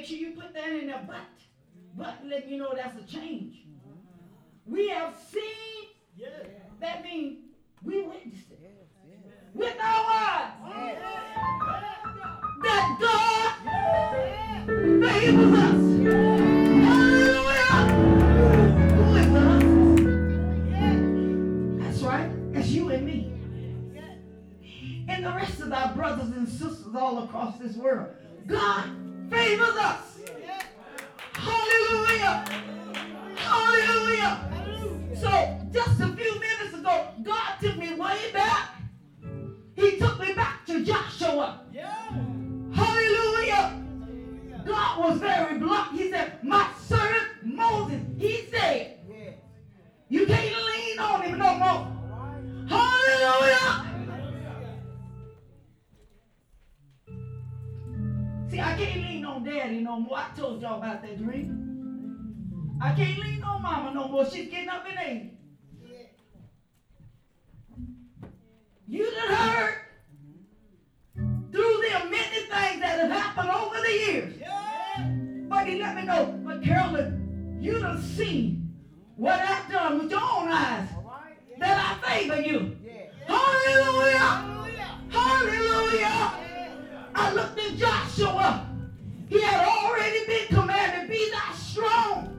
Make 0.00 0.08
sure 0.08 0.16
you 0.16 0.30
put 0.30 0.54
that 0.54 0.72
in 0.72 0.86
there, 0.86 1.04
but. 1.06 1.16
But 1.94 2.24
let 2.24 2.48
you 2.48 2.56
know 2.56 2.72
that's 2.74 2.96
a 2.96 3.02
change. 3.02 3.66
We 4.64 4.88
have 4.88 5.14
seen, 5.30 5.88
that 6.80 7.04
means 7.04 7.40
we 7.84 8.00
witnessed 8.02 8.50
it 8.50 8.86
with 9.52 9.76
our 9.78 10.04
eyes 10.08 10.52
that 12.62 12.96
God 13.00 13.52
favors 15.02 15.58
us. 15.58 15.80
Hallelujah. 16.86 17.60
Us? 19.42 19.64
That's 21.84 22.00
right. 22.02 22.30
That's 22.54 22.68
you 22.68 22.88
and 22.88 23.04
me. 23.04 23.32
And 25.08 25.26
the 25.26 25.32
rest 25.32 25.60
of 25.60 25.70
our 25.72 25.92
brothers 25.94 26.30
and 26.30 26.48
sisters 26.48 26.94
all 26.94 27.24
across 27.24 27.58
this 27.58 27.76
world. 27.76 28.14
God 28.46 29.09
favors 29.30 29.76
us. 29.76 30.18
Hallelujah. 31.32 32.44
Hallelujah. 33.36 34.50
So 35.14 35.30
just 35.72 36.00
a 36.00 36.08
few 36.08 36.40
minutes 36.40 36.74
ago, 36.74 37.08
God 37.22 37.52
took 37.60 37.76
me 37.76 37.94
way 37.94 38.32
back. 38.32 38.70
He 39.76 39.98
took 39.98 40.18
me 40.20 40.32
back 40.34 40.66
to 40.66 40.84
Joshua. 40.84 41.60
Hallelujah. 42.74 43.82
God 44.66 44.98
was 44.98 45.20
very 45.20 45.58
blessed. 45.58 45.69
more. 60.00 60.18
I 60.18 60.28
told 60.36 60.60
y'all 60.60 60.78
about 60.78 61.02
that 61.02 61.18
dream. 61.18 62.78
I 62.80 62.92
can't 62.94 63.18
lean 63.18 63.42
on 63.42 63.62
mama 63.62 63.92
no 63.92 64.08
more. 64.08 64.24
She's 64.24 64.50
getting 64.50 64.68
up 64.68 64.86
in 64.90 64.98
age. 64.98 65.30
You 68.86 69.08
done 69.08 69.34
heard 69.34 69.74
through 71.52 71.82
them 71.88 72.10
many 72.10 72.40
things 72.40 72.80
that 72.80 72.98
have 72.98 73.10
happened 73.10 73.50
over 73.50 73.76
the 73.80 73.92
years. 73.92 74.34
Yeah. 74.40 75.06
But 75.48 75.66
he 75.66 75.78
let 75.78 75.94
me 75.94 76.02
know, 76.02 76.40
but 76.44 76.62
Carolyn, 76.62 77.58
you 77.60 77.78
done 77.78 78.00
seen 78.00 78.74
what 79.16 79.38
I've 79.40 79.70
done 79.70 79.98
with 79.98 80.10
your 80.10 80.20
own 80.20 80.48
eyes. 80.48 80.88
Right, 81.04 81.36
yeah. 81.48 81.58
That 81.58 82.00
I 82.04 82.08
favor 82.08 82.40
you. 82.40 82.76
Yeah. 82.82 82.92
Hallelujah. 83.26 84.18
Hallelujah. 84.18 84.98
Hallelujah. 85.10 86.32
I 87.14 87.32
looked 87.32 87.60
at 87.60 87.76
Joshua. 87.76 88.69
He 89.30 89.40
had 89.40 89.64
already 89.64 90.26
been 90.26 90.46
commanded, 90.48 91.08
be 91.08 91.30
that 91.30 91.54
strong. 91.54 92.36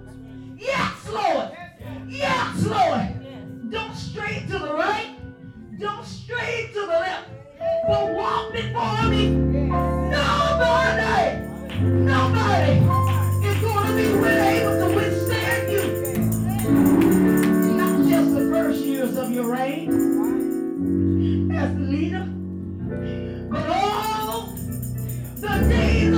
Yes, 0.59 1.07
Lord. 1.09 1.51
Yes, 2.07 2.65
Lord. 2.65 3.71
Don't 3.71 3.95
stray 3.95 4.43
to 4.49 4.59
the 4.59 4.73
right. 4.73 5.15
Don't 5.79 6.05
stray 6.05 6.69
to 6.73 6.81
the 6.81 6.87
left. 6.87 7.29
But 7.87 8.13
walk 8.13 8.51
before 8.51 9.03
me. 9.09 9.29
Nobody, 9.29 11.39
nobody 11.79 12.73
is 13.47 13.57
going 13.61 13.87
to 13.87 13.93
be 13.95 14.07
able 14.27 14.77
to 14.85 14.93
withstand 14.93 15.71
you. 15.71 15.83
Not 17.77 18.05
just 18.09 18.33
the 18.35 18.49
first 18.51 18.81
years 18.81 19.15
of 19.15 19.31
your 19.31 19.45
reign 19.49 19.89
as 21.55 21.73
leader, 21.77 22.27
but 23.49 23.65
all 23.69 24.53
the 25.37 25.65
days 25.69 26.10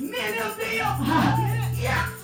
Menos 0.00 0.56
de 0.56 0.74
ellos. 0.74 0.88
Yeah. 1.80 2.17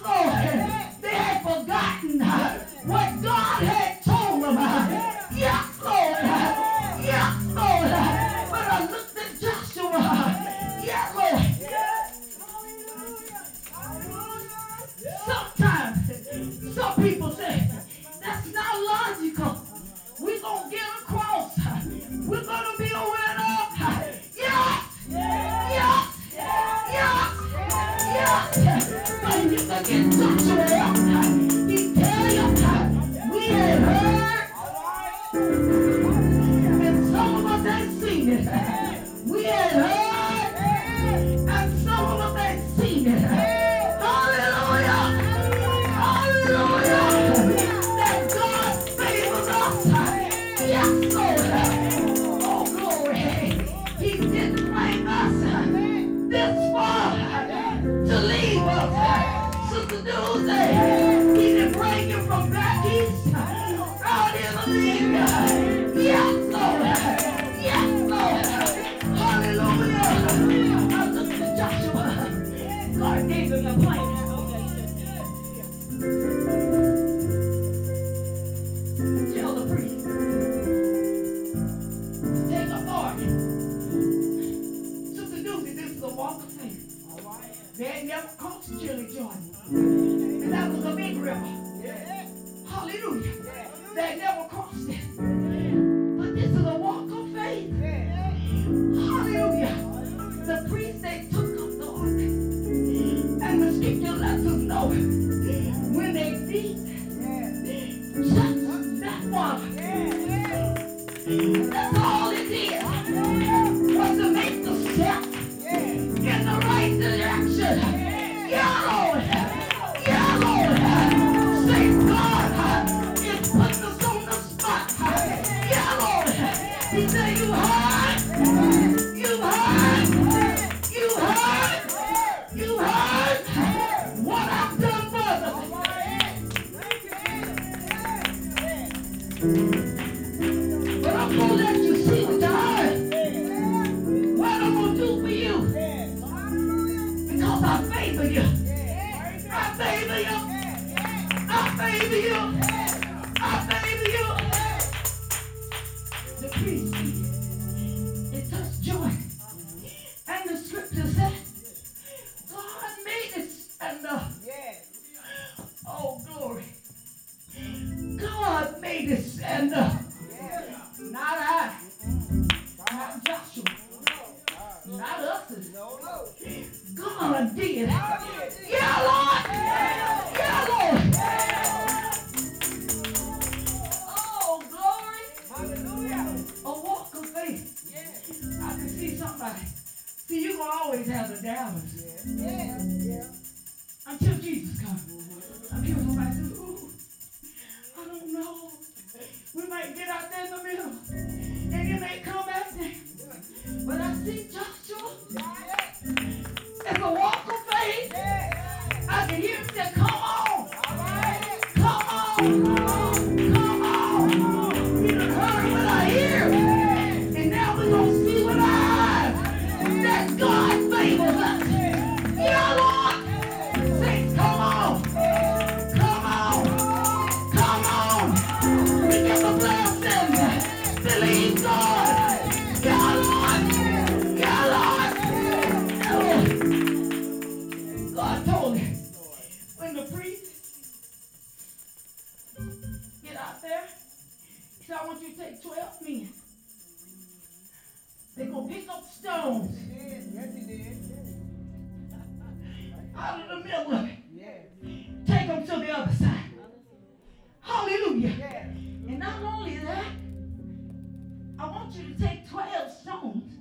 you 261.96 262.14
to 262.14 262.20
take 262.20 262.48
12 262.48 262.92
stones 262.92 263.52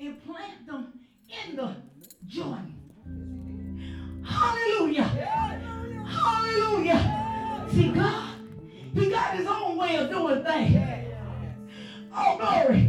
and 0.00 0.24
plant 0.24 0.66
them 0.66 1.00
in 1.46 1.56
the 1.56 1.76
Jordan. 2.26 2.74
Hallelujah. 4.24 5.04
Hallelujah. 6.04 7.66
See, 7.72 7.88
God, 7.90 8.34
He 8.94 9.10
got 9.10 9.36
His 9.36 9.46
own 9.46 9.76
way 9.76 9.96
of 9.96 10.10
doing 10.10 10.44
things. 10.44 11.14
Oh, 12.12 12.36
glory. 12.38 12.85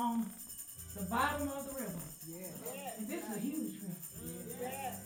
on 0.00 0.26
the 0.96 1.02
bottom 1.04 1.48
of 1.48 1.68
the 1.68 1.74
river. 1.74 1.92
Yes. 2.26 2.48
yes. 2.74 2.98
And 2.98 3.08
this 3.08 3.22
is 3.22 3.36
a 3.36 3.38
huge 3.38 3.74
river. 3.82 3.94
Yes. 4.60 5.00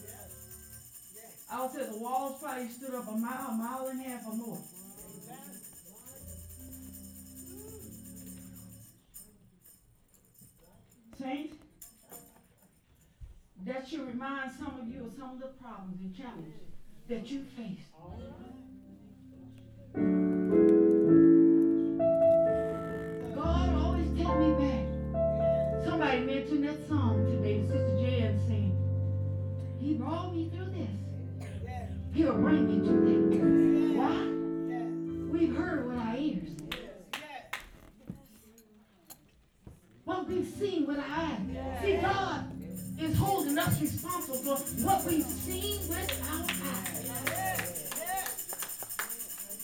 yes. 1.14 1.46
I 1.50 1.60
would 1.60 1.72
say 1.72 1.90
the 1.90 1.98
walls 1.98 2.40
probably 2.40 2.68
stood 2.68 2.94
up 2.94 3.08
a 3.08 3.12
mile, 3.12 3.48
a 3.50 3.52
mile 3.52 3.88
and 3.88 4.00
a 4.00 4.08
half 4.08 4.26
or 4.26 4.34
more. 4.34 4.58
Saints, 11.20 11.56
that 13.64 13.88
should 13.88 14.06
remind 14.06 14.52
some 14.52 14.78
of 14.80 14.88
you 14.88 15.04
of 15.06 15.12
some 15.18 15.30
of 15.30 15.40
the 15.40 15.46
problems 15.62 16.00
and 16.00 16.14
challenges 16.14 16.52
that 17.08 17.30
you 17.30 17.44
faced. 17.56 17.90
God 23.34 23.74
always 23.76 24.08
take 24.16 24.36
me 24.38 24.66
back. 24.66 24.83
Somebody 25.94 26.22
mentioned 26.22 26.64
that 26.64 26.88
song 26.88 27.24
today. 27.24 27.62
Sister 27.62 27.96
Jan 28.00 28.36
saying, 28.48 28.74
He 29.78 29.94
brought 29.94 30.34
me 30.34 30.50
through 30.52 30.72
this. 30.72 30.90
He'll 32.12 32.32
bring 32.32 32.66
me 32.66 32.84
through 32.84 33.30
this." 33.30 33.96
Why? 33.96 34.26
We've 35.30 35.54
heard 35.54 35.86
with 35.86 35.96
our 35.96 36.16
ears. 36.16 36.48
What 40.04 40.26
we've 40.26 40.52
seen 40.58 40.84
with 40.84 40.98
our 40.98 41.04
eyes. 41.04 41.38
See, 41.80 41.96
God 41.98 42.44
is 42.98 43.16
holding 43.16 43.56
us 43.56 43.80
responsible 43.80 44.56
for 44.56 44.84
what 44.84 45.04
we've 45.04 45.22
seen 45.22 45.78
with 45.88 46.22
our 46.28 46.42
eyes. 46.42 47.12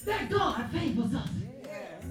That 0.04 0.30
God 0.30 0.70
favors 0.70 1.12
us. 1.12 1.30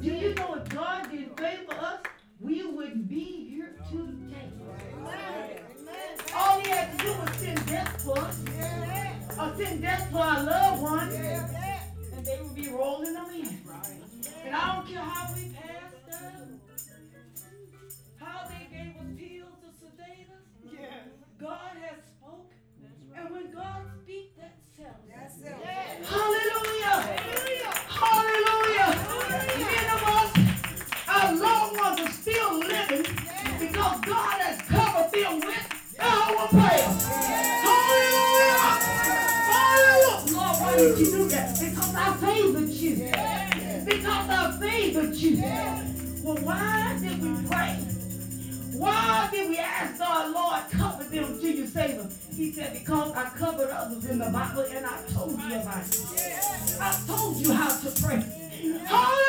Do 0.02 0.10
you 0.10 0.34
know 0.36 0.56
if 0.56 0.68
God 0.68 1.10
didn't 1.10 1.40
favor 1.40 1.74
us, 1.74 2.02
we 2.42 2.66
wouldn't 2.66 3.08
be 3.08 3.50
here 3.50 3.76
today? 3.90 3.99
Send 9.60 9.82
death 9.82 10.10
for 10.10 10.20
our 10.20 10.43
loved 10.43 10.82
ones, 10.82 11.14
and 11.14 12.26
they 12.26 12.39
would 12.41 12.55
be 12.55 12.70
rolling 12.70 13.14
them 13.14 13.26
in. 13.36 13.60
And 14.45 14.55
I 14.55 14.76
don't 14.76 14.88
care 14.88 15.01
how 15.01 15.34
we 15.36 15.51
passed 15.53 15.69
Why 48.80 49.28
did 49.30 49.50
we 49.50 49.58
ask 49.58 50.00
God, 50.00 50.32
Lord, 50.32 50.62
cover 50.72 51.04
them 51.04 51.38
till 51.38 51.52
you 51.52 51.68
save 51.68 51.98
them? 51.98 52.10
He 52.34 52.54
said, 52.54 52.72
because 52.72 53.12
I 53.12 53.26
covered 53.38 53.70
others 53.72 54.06
in 54.06 54.20
the 54.20 54.30
Bible 54.30 54.66
and 54.74 54.86
I 54.86 55.02
told 55.12 55.32
you 55.32 55.60
about 55.60 55.84
it. 55.84 56.78
I 56.80 57.04
told 57.06 57.36
you 57.38 57.52
how 57.52 57.78
to 57.78 58.02
pray. 58.02 58.24
Hallelujah! 58.86 59.29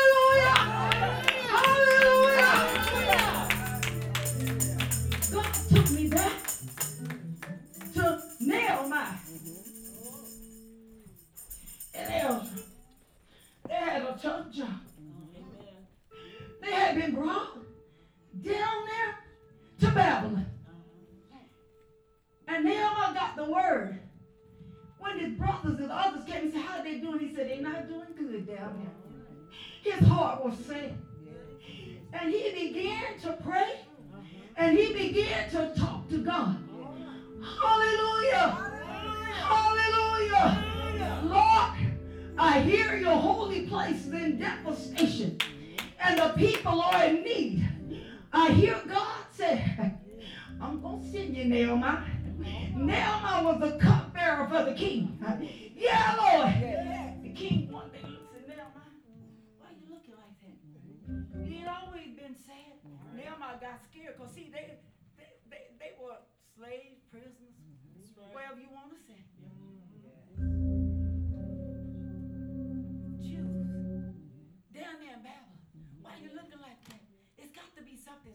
Got 78.21 78.25
to 78.25 78.31
be 78.31 78.35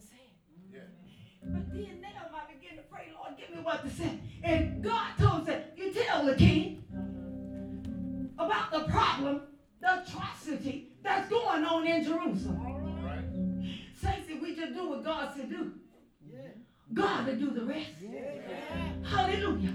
sad. 0.72 0.88
But 1.42 1.72
then 1.72 2.00
now 2.00 2.08
I 2.34 2.52
begin 2.52 2.76
to 2.76 2.82
pray, 2.90 3.08
Lord, 3.14 3.36
give 3.38 3.50
me 3.50 3.62
what 3.62 3.84
to 3.84 3.90
say. 3.90 4.18
And 4.42 4.82
God 4.82 5.16
told 5.18 5.48
him, 5.48 5.62
you 5.76 5.92
tell 5.92 6.24
the 6.24 6.34
king 6.34 6.84
about 8.38 8.70
the 8.70 8.80
problem, 8.90 9.42
the 9.80 10.02
atrocity 10.02 10.88
that's 11.02 11.28
going 11.28 11.64
on 11.64 11.86
in 11.86 12.04
Jerusalem. 12.04 13.62
Saints, 14.00 14.28
if 14.28 14.42
we 14.42 14.54
just 14.54 14.74
do 14.74 14.88
what 14.90 15.04
God 15.04 15.32
said 15.36 15.48
to 15.50 15.56
do, 15.56 15.72
God 16.92 17.26
will 17.26 17.36
do 17.36 17.50
the 17.50 17.64
rest. 17.64 17.90
Hallelujah. 19.04 19.72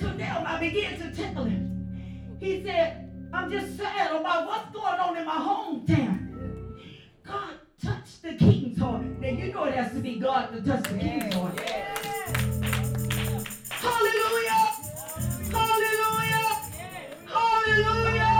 So 0.00 0.12
now 0.12 0.44
I 0.46 0.60
began 0.60 0.98
to 0.98 1.14
tell 1.14 1.44
him. 1.44 2.36
He 2.40 2.62
said, 2.62 3.10
I'm 3.32 3.50
just 3.50 3.76
sad 3.76 4.14
about 4.14 4.46
what's 4.46 4.70
going 4.72 5.00
on 5.00 5.16
in 5.16 5.24
my 5.24 5.36
hometown. 5.36 6.20
God 7.24 7.54
touched 7.82 8.22
the 8.22 8.34
king's 8.34 8.63
heart. 8.84 9.02
Now 9.20 9.28
you 9.28 9.52
know 9.52 9.64
it 9.64 9.74
has 9.74 9.92
to 9.92 10.00
be 10.00 10.16
God 10.16 10.52
to 10.52 10.60
touch 10.60 10.84
the 10.84 10.98
king's 10.98 11.34
heart. 11.34 11.58
Hallelujah! 13.84 14.62
Hallelujah! 15.56 16.46
Hallelujah! 17.34 18.34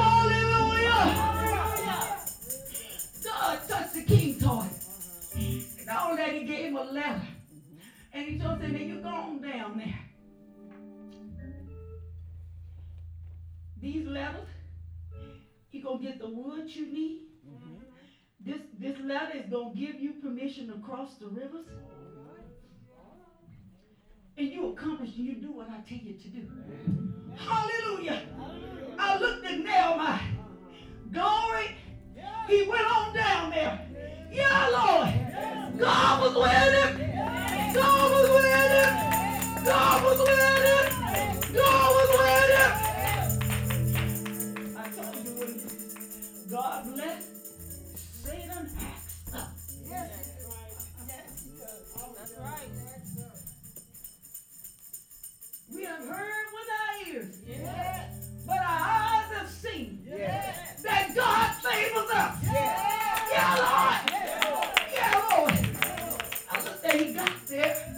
Hallelujah! 0.00 1.00
God 3.24 3.58
touched 3.68 3.94
the 3.94 4.02
king's 4.02 4.42
heart. 4.44 4.72
And 5.34 6.18
that 6.18 6.32
he 6.34 6.44
gave 6.44 6.66
him 6.66 6.76
a 6.76 6.84
letter. 6.84 7.22
And 8.12 8.28
he 8.28 8.38
told 8.38 8.60
him, 8.60 8.72
now 8.72 8.78
you 8.78 9.00
go 9.00 9.08
on 9.08 9.40
down 9.40 9.78
there. 9.78 10.00
These 13.80 14.06
letters, 14.06 14.48
you 15.70 15.82
gonna 15.82 16.02
get 16.02 16.18
the 16.18 16.28
wood 16.28 16.68
you 16.74 16.86
need. 16.86 17.33
This 18.44 18.60
this 18.78 18.98
letter 19.00 19.38
is 19.38 19.46
gonna 19.50 19.74
give 19.74 19.98
you 19.98 20.12
permission 20.22 20.68
to 20.68 20.74
cross 20.78 21.14
the 21.18 21.26
rivers. 21.26 21.66
And 24.36 24.48
you 24.48 24.72
accomplish 24.72 25.16
and 25.16 25.24
you 25.26 25.36
do 25.36 25.52
what 25.52 25.70
I 25.70 25.80
tell 25.88 25.98
you 25.98 26.14
to 26.14 26.28
do. 26.28 26.42
Hallelujah. 27.36 28.22
I 28.98 29.18
looked 29.18 29.46
at 29.46 29.58
Nehemiah. 29.58 30.20
Glory. 31.12 31.76
He 32.48 32.68
went 32.68 32.86
on 32.86 33.14
down 33.14 33.50
there. 33.50 33.80
Yeah, 34.30 34.68
Lord. 34.68 35.78
God 35.78 36.20
was 36.22 36.34
with 36.34 36.74
him. 36.74 37.74
God 37.74 38.10
was 38.12 38.28
with 38.30 38.70
him. 38.70 39.64
God 39.64 40.04
was 40.04 40.18
with 40.18 40.28
him. 40.28 41.54
God 41.54 41.90
was 41.94 42.10
with 42.18 42.50
him. 42.58 42.72
I 44.76 44.80
told 44.90 45.24
you 45.24 45.34
God 46.50 46.94
bless, 46.94 47.33
seen 60.14 60.82
that 60.82 61.14
God 61.14 61.54
favors 61.62 62.10
us. 62.10 62.38
Yeah, 63.32 63.54
Lord. 63.58 64.00
Yeah, 64.92 65.22
Lord. 65.30 65.54
I 66.50 66.64
looked 66.64 66.84
at 66.84 67.00
he 67.00 67.12
got 67.12 67.46
there, 67.48 67.96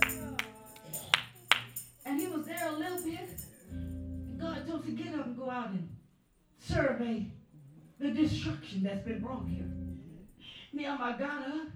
and 2.04 2.20
he 2.20 2.26
was 2.28 2.46
there 2.46 2.68
a 2.68 2.72
little 2.72 3.02
bit. 3.02 3.28
And 3.70 4.40
God 4.40 4.66
told 4.66 4.84
him 4.84 4.96
to 4.96 5.02
get 5.02 5.14
up 5.14 5.26
and 5.26 5.36
go 5.36 5.50
out 5.50 5.70
and 5.70 5.88
survey 6.58 7.26
the 7.98 8.10
destruction 8.10 8.82
that's 8.82 9.04
been 9.04 9.20
brought 9.20 9.46
here. 9.48 9.70
Nehemiah 10.72 11.18
got 11.18 11.48
up, 11.48 11.68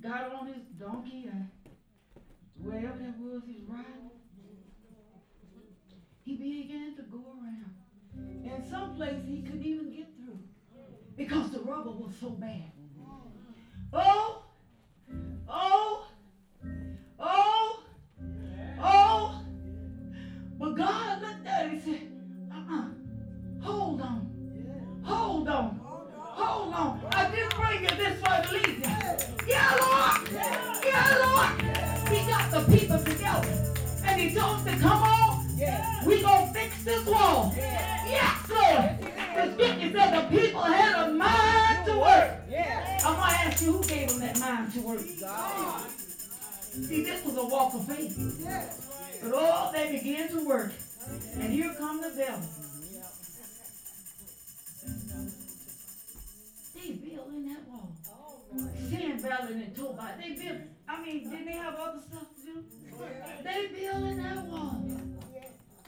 got 0.00 0.32
on 0.32 0.46
his 0.48 0.64
donkey, 0.78 1.28
and 1.30 1.48
wherever 2.60 2.98
that 2.98 3.18
was 3.20 3.42
he's 3.46 3.62
riding, 3.68 4.10
he 6.24 6.36
began 6.36 6.96
to 6.96 7.02
go 7.02 7.18
around. 7.18 7.85
And 8.44 8.64
some 8.70 8.94
places 8.96 9.22
he 9.28 9.42
couldn't 9.42 9.64
even 9.64 9.90
get 9.90 10.06
through 10.16 10.38
because 11.16 11.50
the 11.50 11.60
rubble 11.60 11.94
was 11.94 12.14
so 12.20 12.30
bad. 12.30 12.70
Oh, 13.92 14.42
oh, 15.48 16.06
oh, 17.18 17.82
oh. 18.78 19.40
But 20.58 20.74
God 20.74 21.22
looked 21.22 21.46
at 21.46 21.66
it 21.66 21.72
and 21.72 21.82
said, 21.82 22.10
uh-uh, 22.52 22.84
hold 23.62 24.00
on, 24.00 25.00
hold 25.02 25.48
on, 25.48 25.80
hold 25.82 26.74
on. 26.74 27.00
I 27.12 27.30
didn't 27.30 27.54
bring 27.56 27.82
you 27.82 27.90
this 27.90 28.20
for 28.20 28.32
a 28.32 28.42
reason. 28.52 28.82
Yeah, 29.46 29.76
Lord, 29.80 30.28
yeah, 30.84 31.18
Lord. 31.24 32.08
He 32.08 32.26
got 32.30 32.50
the 32.50 32.60
people 32.76 32.98
together 32.98 33.74
and 34.04 34.20
he 34.20 34.34
told 34.34 34.64
them 34.64 34.74
to 34.74 34.80
come 34.80 35.02
on. 35.02 35.46
We 36.06 36.22
gonna 36.22 36.52
fix 36.52 36.84
this 36.84 37.04
wall. 37.06 37.54
You 43.62 43.82
gave 43.86 44.08
them 44.10 44.20
that 44.20 44.38
mind 44.40 44.72
to 44.74 44.80
work. 44.80 45.00
God. 45.20 45.90
See, 46.70 47.02
this 47.04 47.24
was 47.24 47.36
a 47.36 47.46
walk 47.46 47.74
of 47.74 47.86
faith. 47.86 48.16
Yeah. 48.42 48.64
But 49.22 49.34
all 49.34 49.72
they 49.72 49.92
began 49.92 50.28
to 50.28 50.46
work. 50.46 50.72
And 51.34 51.52
here 51.52 51.74
come 51.78 52.00
the 52.00 52.10
devil. 52.10 52.48
They 56.74 56.92
built 56.92 57.28
in 57.28 57.48
that 57.48 57.68
wall. 57.68 57.92
Sanballat 58.90 59.50
and 59.50 59.76
Tobiah. 59.76 60.14
They 60.20 60.32
built, 60.34 60.58
I 60.88 61.02
mean, 61.02 61.30
didn't 61.30 61.46
they 61.46 61.52
have 61.52 61.74
other 61.74 62.00
stuff 62.08 62.26
to 62.36 62.40
do? 62.44 62.64
They 63.42 63.66
built 63.68 64.04
in 64.04 64.22
that 64.22 64.44
wall. 64.46 64.84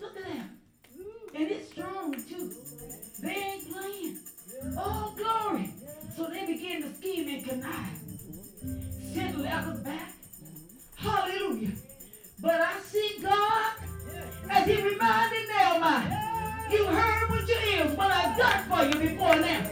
Look 0.01 0.17
at 0.17 0.25
that. 0.25 0.47
And 1.35 1.51
it's 1.51 1.71
strong 1.71 2.15
too. 2.15 2.53
They 3.21 3.35
ain't 3.35 3.71
playing. 3.71 4.19
Oh, 4.77 5.15
glory. 5.17 5.71
So 6.19 6.27
they 6.27 6.45
began 6.47 6.83
to 6.83 6.93
scheme 6.97 7.29
and 7.29 7.45
connive. 7.45 7.97
Send 9.15 9.41
letters 9.41 9.79
back. 9.79 10.13
Hallelujah. 10.97 11.71
But 12.41 12.61
I 12.61 12.81
see 12.81 13.19
God 13.23 13.73
as 14.51 14.67
he 14.67 14.83
reminded 14.83 15.47
Nehemiah. 15.47 16.73
You 16.73 16.87
heard 16.87 17.31
with 17.31 17.49
your 17.49 17.61
ears 17.61 17.97
what 17.97 18.11
I've 18.11 18.37
done 18.37 18.65
for 18.69 18.85
you 18.87 19.11
before 19.11 19.37
now. 19.37 19.63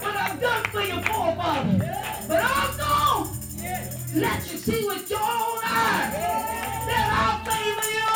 What 0.00 0.16
I've 0.16 0.38
done 0.38 0.64
for 0.64 0.82
your 0.82 1.00
forefathers. 1.00 1.78
But 2.28 2.44
I'm 2.44 2.76
going 2.76 3.32
to 4.12 4.20
let 4.20 4.52
you 4.52 4.58
see 4.58 4.86
with 4.86 5.08
your 5.08 5.18
own 5.18 5.60
eyes 5.64 6.12
that 6.88 7.08
I'll 7.16 7.40
favor 7.48 7.88
you. 7.96 8.12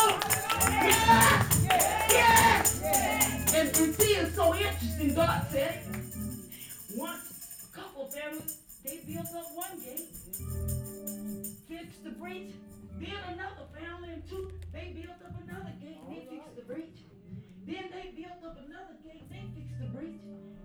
Yeah. 0.86 1.48
Yeah. 2.12 3.58
And, 3.58 3.78
and 3.78 3.94
see, 3.94 4.12
it's 4.16 4.34
so 4.36 4.54
interesting. 4.54 5.14
God 5.14 5.46
said, 5.50 5.82
once 6.94 7.29
a 8.20 8.24
couple 8.24 8.38
of 8.38 8.44
families, 8.44 8.56
they 8.84 8.96
built 9.12 9.34
up 9.34 9.50
one 9.54 9.80
gate, 9.80 10.08
fixed 11.68 12.04
the 12.04 12.10
breach, 12.10 12.52
then 12.98 13.16
another 13.28 13.66
family 13.78 14.10
and 14.12 14.28
two, 14.28 14.50
they 14.72 14.94
built 14.94 15.16
up 15.24 15.34
another 15.46 15.72
gate, 15.80 15.98
they 16.08 16.26
fixed 16.28 16.56
the 16.56 16.62
breach. 16.62 16.98
Then 17.66 17.84
they 17.92 18.12
built 18.16 18.44
up 18.44 18.58
another 18.66 18.96
gate, 19.04 19.28
they 19.30 19.44
fixed 19.54 19.78
the 19.80 19.86
breach. 19.86 20.20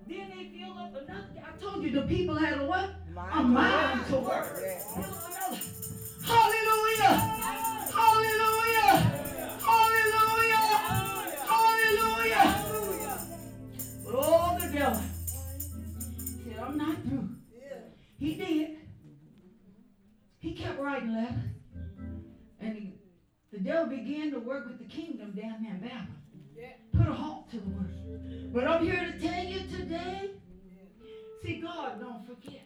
Then 0.07 0.29
they 0.35 0.45
built 0.57 0.77
up 0.77 0.95
another 0.95 1.27
gate. 1.33 1.43
I 1.45 1.57
told 1.57 1.83
you 1.83 1.91
the 1.91 2.01
people 2.03 2.35
had 2.35 2.61
a 2.61 2.65
what? 2.65 2.89
Mind 3.13 3.31
a 3.33 3.43
mind 3.43 4.05
to 4.07 4.17
work. 4.17 4.59
Hallelujah! 6.25 7.15
Hallelujah! 7.93 8.97
Hallelujah! 9.61 10.65
Hallelujah! 11.47 12.45
But 14.05 14.15
all 14.15 14.57
the 14.59 14.67
devil 14.67 15.01
said, 16.43 16.59
I'm 16.59 16.77
not 16.77 16.97
through. 17.03 17.34
He 18.17 18.35
did. 18.35 18.77
He 20.39 20.53
kept 20.53 20.79
writing 20.79 21.13
letters. 21.13 21.33
And 22.59 22.75
he, 22.75 22.93
the 23.51 23.59
devil 23.59 23.87
began 23.87 24.31
to 24.31 24.39
work 24.39 24.67
with 24.67 24.79
the 24.79 24.85
kingdom 24.85 25.31
down 25.31 25.63
there 25.63 25.73
in 25.73 25.79
Babylon. 25.79 26.21
Put 26.95 27.07
a 27.07 27.13
halt 27.13 27.49
to 27.51 27.57
the 27.57 27.69
work. 27.69 28.53
But 28.53 28.67
I'm 28.67 28.83
here 28.85 29.11
to 29.11 29.19
tell 29.19 29.43
you 29.43 29.59
today, 29.67 30.31
see, 31.43 31.59
God 31.61 31.99
don't 31.99 32.25
forget. 32.25 32.61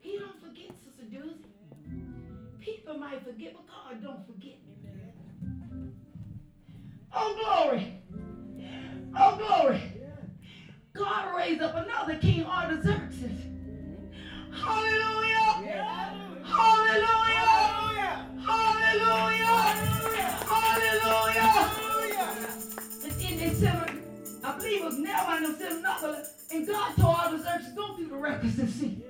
He 0.00 0.18
don't 0.18 0.40
forget, 0.40 0.70
Sister 0.84 1.02
Doozy. 1.12 1.42
People 2.60 2.98
might 2.98 3.24
forget, 3.24 3.54
but 3.54 3.66
God 3.66 4.02
don't 4.02 4.26
forget. 4.26 4.58
Oh, 7.12 7.36
glory. 7.42 8.00
Oh, 9.18 9.36
glory. 9.36 9.82
God 10.92 11.36
raised 11.36 11.62
up 11.62 11.74
another 11.74 12.16
king, 12.18 12.44
Artaxerxes. 12.44 13.55
Hallelujah. 14.56 15.84
Hallelujah. 16.44 17.46
Hallelujah. 18.46 19.56
Hallelujah. 20.48 22.38
And 23.04 23.12
in 23.20 23.34
December, 23.38 23.88
I 24.42 24.56
believe 24.56 24.80
it 24.80 24.84
was 24.84 24.98
now 24.98 25.26
I 25.26 25.40
know 25.40 25.54
another, 25.78 26.24
and 26.50 26.66
God 26.66 26.96
told 26.96 27.16
all 27.16 27.30
the 27.36 27.44
churches, 27.44 27.72
go 27.74 27.96
through 27.96 28.08
the 28.08 28.16
records 28.16 28.56
see. 28.72 29.04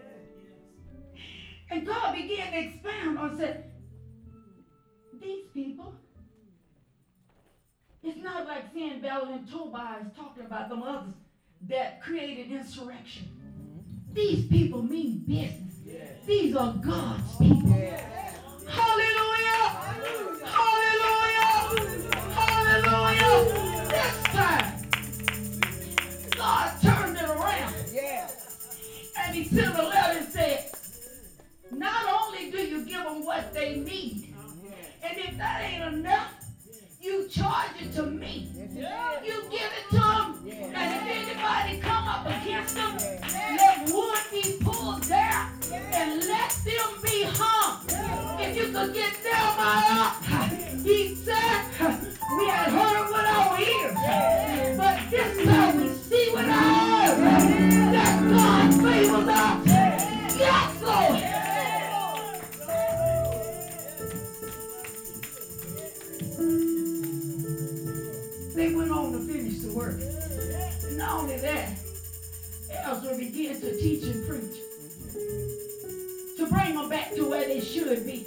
And 1.71 1.87
God 1.87 2.15
began 2.15 2.53
to 2.53 2.59
expound 2.59 3.19
on 3.19 3.37
said, 3.39 3.71
these 5.21 5.45
people, 5.53 5.95
it's 8.03 8.23
not 8.23 8.47
like 8.47 8.73
Sanballat 8.73 9.31
and 9.31 9.49
Tobiah 9.49 10.01
is 10.01 10.13
talking 10.17 10.45
about 10.45 10.69
them 10.69 10.83
others 10.83 11.15
that 11.69 12.03
created 12.03 12.53
insurrection. 12.53 13.46
These 14.17 14.47
people 14.47 14.83
mean 14.83 15.25
business. 15.29 15.75
These 16.25 16.57
are 16.57 16.73
God's 16.83 17.37
people. 17.37 17.69
Hallelujah. 18.67 19.62
Hallelujah. 20.43 21.53
Hallelujah. 22.33 23.45
This 23.91 24.23
time, 24.33 24.69
God 26.35 26.81
turned 26.81 27.19
it 27.19 27.29
around. 27.29 27.75
And 29.19 29.35
he 29.35 29.45
sent 29.45 29.77
a 29.79 29.83
letter 29.83 30.19
and 30.21 30.29
said, 30.33 30.71
not 31.73 32.07
only 32.09 32.51
do 32.51 32.57
you 32.57 32.87
give 32.87 33.05
them 33.05 33.23
what 33.23 33.53
they 33.53 33.77
need, 33.77 34.35
and 35.03 35.19
if 35.19 35.37
that 35.37 35.61
ain't 35.61 35.95
enough, 35.95 36.33
you 37.07 37.29
charge 37.29 37.81
it 37.81 37.93
to 37.95 38.03
me. 38.03 38.51
You 39.25 39.43
give 39.49 39.71
it 39.79 39.87
to 39.91 39.97
them. 39.97 40.43
And 40.75 40.91
if 40.95 41.31
anybody 41.31 41.79
come 41.81 42.09
up 42.09 42.27
against 42.27 42.75
them, 42.75 42.97
let 42.99 43.89
wood 43.93 44.19
be 44.33 44.59
pulled 44.61 45.09
down 45.09 45.53
and 45.73 46.25
let 46.25 46.51
them 46.51 46.91
be 47.05 47.23
hung. 47.29 47.85
If 48.41 48.57
you 48.57 48.73
could 48.73 48.93
get 48.93 49.13
my 49.57 49.87
up, 49.89 50.25
he 50.85 51.15
said, 51.15 51.63
we 52.39 52.49
had 52.49 52.71
heard 52.73 53.07
with 53.09 53.27
our 53.37 53.61
ears. 53.61 54.77
But 54.77 54.99
this 55.09 55.47
time 55.47 55.81
we 55.81 55.89
see 55.95 56.31
with 56.35 56.49
our 56.49 56.51
eyes 56.51 57.19
that 57.93 58.29
God 58.29 58.75
favors 58.83 59.29
us. 59.29 60.37
Yes, 60.37 60.83
Lord. 60.83 61.36
To 69.77 69.93
finish 69.93 70.74
the 70.77 70.87
work. 70.87 70.89
And 70.89 70.99
not 70.99 71.20
only 71.20 71.37
that, 71.39 71.70
Ezra 72.70 73.16
began 73.16 73.61
to 73.61 73.77
teach 73.77 74.05
and 74.05 74.27
preach. 74.29 74.57
To 76.37 76.47
bring 76.47 76.74
them 76.74 76.89
back 76.89 77.14
to 77.14 77.29
where 77.29 77.47
they 77.47 77.61
should 77.61 78.05
be. 78.07 78.27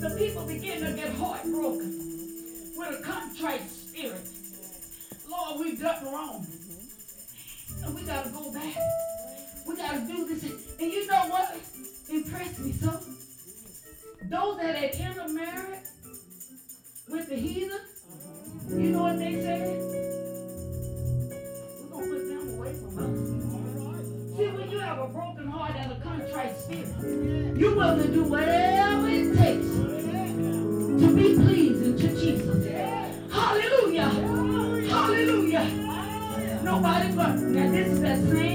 The 0.00 0.10
people 0.16 0.46
began 0.46 0.80
to 0.82 0.92
get 0.92 1.12
heartbroken 1.14 2.72
with 2.76 3.00
a 3.00 3.02
contrite 3.02 3.68
spirit. 3.68 4.20
Lord, 5.28 5.60
we've 5.60 5.80
done 5.80 6.04
wrong. 6.04 6.46
And 7.84 7.94
we 7.94 8.02
got 8.02 8.24
to 8.24 8.30
go 8.30 8.52
back. 8.52 8.76
We 9.66 9.76
got 9.76 9.92
to 9.94 10.00
do 10.06 10.26
this. 10.26 10.44
And 10.78 10.92
you 10.92 11.06
know 11.06 11.26
what 11.28 11.56
impressed 12.10 12.58
me 12.60 12.72
so? 12.72 13.00
Those 14.30 14.56
that 14.58 14.76
had 14.76 14.94
intermarried 14.94 15.80
with 17.08 17.28
the 17.28 17.34
heathen, 17.36 17.80
you 18.70 18.90
know 18.90 19.02
what 19.02 19.18
they 19.18 19.34
said? 19.34 19.93
Contrite 26.34 26.58
spirit, 26.58 27.56
you're 27.56 27.74
willing 27.76 28.02
to 28.02 28.12
do 28.12 28.24
whatever 28.24 29.08
it 29.08 29.36
takes 29.36 29.66
to 31.00 31.14
be 31.14 31.34
pleasing 31.34 31.96
to 31.96 32.08
Jesus. 32.08 33.32
Hallelujah. 33.32 34.08
Hallelujah. 34.88 36.60
Nobody 36.62 37.12
but. 37.12 37.36
Now, 37.36 37.70
this 37.70 37.88
is 37.88 38.00
that 38.00 38.18
same 38.30 38.53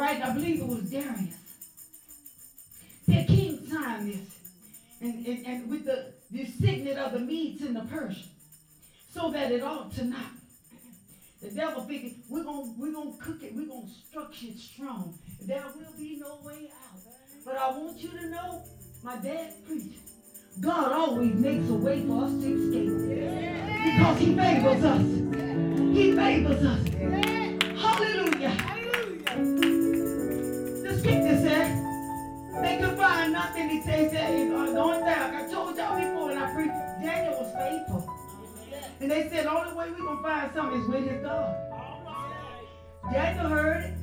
right, 0.00 0.22
I 0.22 0.32
believe 0.32 0.60
it 0.60 0.66
was 0.66 0.90
Darius. 0.90 1.34
Said, 3.06 3.26
King 3.28 3.66
signed 3.70 4.10
this. 4.10 4.38
And, 5.02 5.26
and, 5.26 5.46
and 5.46 5.70
with 5.70 5.84
the, 5.84 6.12
the 6.30 6.46
signet 6.46 6.96
of 6.96 7.12
the 7.12 7.20
Medes 7.20 7.62
and 7.62 7.76
the 7.76 7.82
Persians, 7.82 8.28
so 9.14 9.30
that 9.30 9.50
it 9.50 9.62
ought 9.62 9.92
to 9.94 10.04
not. 10.04 10.32
The 11.42 11.50
devil 11.50 11.82
figured, 11.84 12.12
we're 12.28 12.44
going 12.44 12.74
we're 12.78 12.92
gonna 12.92 13.12
cook 13.18 13.42
it, 13.42 13.54
we're 13.54 13.66
going 13.66 13.86
to 13.86 13.92
structure 14.08 14.46
it 14.48 14.58
strong. 14.58 15.18
There 15.40 15.64
will 15.74 15.92
be 15.98 16.18
no 16.20 16.38
way 16.44 16.70
out. 16.70 17.00
But 17.44 17.56
I 17.56 17.70
want 17.70 17.98
you 17.98 18.10
to 18.10 18.28
know, 18.28 18.62
my 19.02 19.16
dad 19.16 19.54
preached, 19.66 20.00
God 20.60 20.92
always 20.92 21.34
makes 21.34 21.68
a 21.70 21.74
way 21.74 22.04
for 22.06 22.24
us 22.24 22.32
to 22.32 22.46
escape. 22.46 22.90
Because 23.84 24.18
he 24.18 24.36
favors 24.36 24.84
us. 24.84 25.02
He 25.96 26.12
favors 26.14 26.64
us. 26.64 26.88
Hallelujah. 27.80 28.79
They 32.62 32.78
could 32.78 32.96
find 32.96 33.32
nothing. 33.32 33.68
He 33.68 33.82
says 33.82 34.12
that 34.12 34.30
only 34.80 34.98
thing, 34.98 35.04
like 35.04 35.34
I 35.34 35.50
told 35.50 35.76
y'all 35.76 35.96
before 35.96 36.28
when 36.28 36.38
I 36.38 36.54
preached, 36.54 36.72
Daniel 37.02 37.38
was 37.40 37.52
faithful. 37.54 38.16
And 39.00 39.10
they 39.10 39.28
said 39.28 39.44
the 39.44 39.52
only 39.52 39.74
way 39.74 39.90
we're 39.90 40.04
going 40.04 40.16
to 40.16 40.22
find 40.22 40.52
something 40.54 40.80
is 40.80 40.88
with 40.88 41.08
his 41.08 41.22
God. 41.22 41.56
Daniel 43.12 43.48
heard 43.48 43.84
it. 43.84 43.94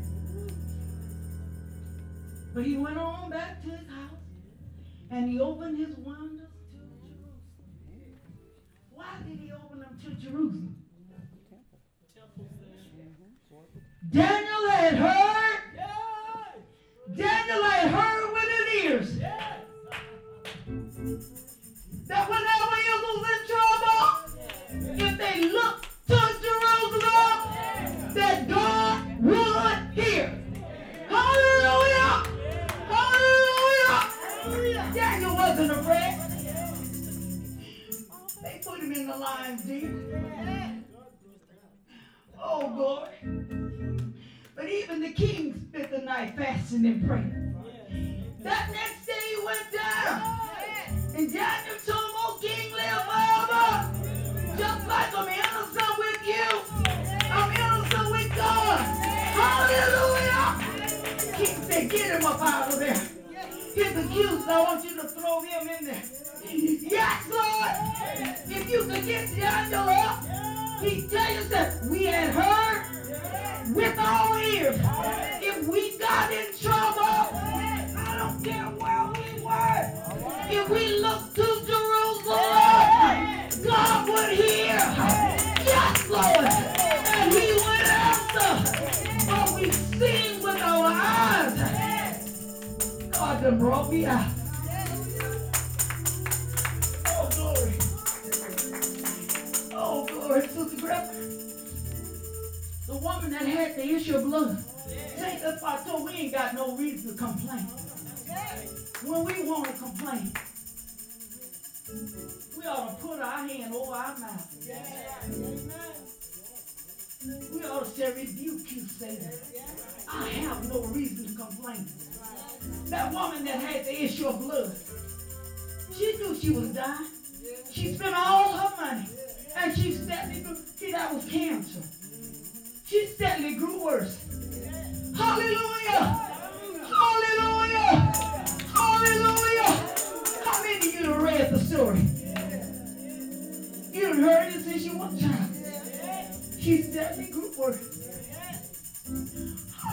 But 2.53 2.66
he 2.66 2.78
went 2.78 2.97
on 2.97 3.30
back 3.30 3.62
to 3.64 3.70
his 3.70 3.88
house 3.88 4.20
and 5.12 5.30
he 5.30 5.39
opened 5.39 5.78
his 5.78 5.95
windows 5.97 6.49
to 6.72 6.78
Jerusalem. 6.78 7.39
Why 8.93 9.05
did 9.28 9.39
he 9.39 9.51
open 9.51 9.80
them 9.80 9.99
to 10.03 10.10
Jerusalem? 10.16 10.76
Daniel 14.12 14.70
had 14.70 14.93
heard. 14.95 15.57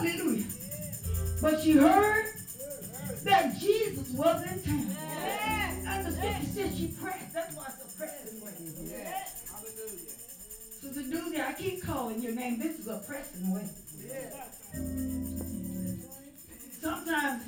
Hallelujah. 0.04 0.44
But 1.40 1.62
she 1.62 1.72
heard 1.72 2.26
that 3.24 3.58
Jesus 3.58 4.10
was 4.10 4.42
in 4.42 4.62
town. 4.62 4.96
And 5.86 6.06
the 6.06 6.12
scripture 6.12 6.46
says 6.46 6.78
she 6.78 6.88
prayed. 6.88 7.28
That's 7.32 7.56
why 7.56 7.64
it's 7.68 7.94
a 7.94 7.98
pressing 7.98 8.40
way. 8.44 8.52
Sister 10.80 11.02
Doozy, 11.02 11.40
I 11.40 11.52
keep 11.54 11.82
calling 11.82 12.20
your 12.20 12.32
name. 12.32 12.58
This 12.58 12.78
is 12.78 12.86
a 12.86 13.02
pressing 13.06 13.54
way. 13.54 13.66
Sometimes 16.82 17.42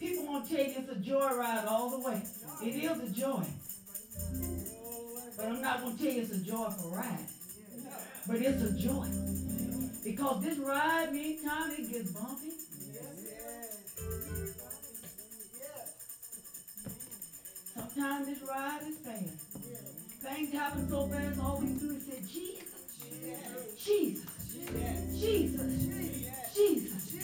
people 0.00 0.26
won't 0.26 0.48
tell 0.48 0.58
you 0.58 0.74
it's 0.78 0.90
a 0.90 0.96
joy 0.96 1.32
ride 1.36 1.64
all 1.66 1.90
the 1.90 2.00
way. 2.00 2.22
It 2.64 2.74
is 2.74 2.98
a 3.00 3.08
joy. 3.08 3.44
But 5.36 5.46
I'm 5.46 5.62
not 5.62 5.82
going 5.82 5.96
to 5.96 6.02
tell 6.02 6.12
you 6.12 6.22
it's 6.22 6.32
a 6.32 6.38
joyful 6.38 6.90
ride. 6.90 7.28
But 8.26 8.36
it's 8.38 8.62
a 8.62 8.72
joy. 8.72 9.06
Because 10.08 10.42
this 10.42 10.56
ride, 10.56 11.12
meantime, 11.12 11.70
it 11.72 11.90
gets 11.90 12.10
bumpy. 12.12 12.52
Sometimes 17.74 18.26
this 18.26 18.42
ride 18.48 18.80
is 18.88 18.96
fast. 18.96 19.50
Things 20.22 20.52
happen 20.54 20.88
so 20.88 21.06
fast, 21.08 21.38
all 21.38 21.58
we 21.58 21.66
do 21.66 21.90
is 21.90 22.06
say, 22.06 22.20
Jesus, 22.26 22.64
Jesus, 23.84 25.20
Jesus, 25.20 25.72
Jesus. 26.54 27.14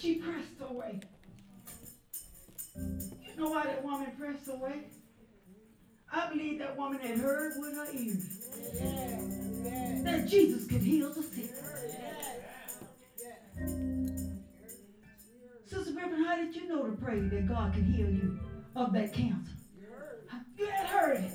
She 0.00 0.14
pressed 0.14 0.70
away. 0.70 1.00
You 2.74 3.36
know 3.36 3.50
why 3.50 3.64
that 3.64 3.84
woman 3.84 4.12
pressed 4.18 4.48
away? 4.48 4.84
I 6.10 6.28
believe 6.30 6.58
that 6.58 6.76
woman 6.76 7.00
had 7.00 7.18
heard 7.18 7.54
with 7.58 7.74
her 7.74 7.86
ears 7.92 8.24
that 10.04 10.26
Jesus 10.26 10.66
could 10.66 10.80
heal 10.80 11.12
the 11.12 11.22
sick. 11.22 11.50
Sister 15.66 15.92
Griffin, 15.92 16.24
how 16.24 16.36
did 16.36 16.56
you 16.56 16.66
know 16.66 16.86
to 16.86 16.92
pray 16.92 17.20
that 17.20 17.46
God 17.46 17.74
could 17.74 17.84
heal 17.84 18.08
you 18.08 18.38
of 18.74 18.92
that 18.94 19.12
cancer? 19.12 19.52
You 20.56 20.66
had 20.66 20.86
heard 20.86 21.18
it. 21.18 21.32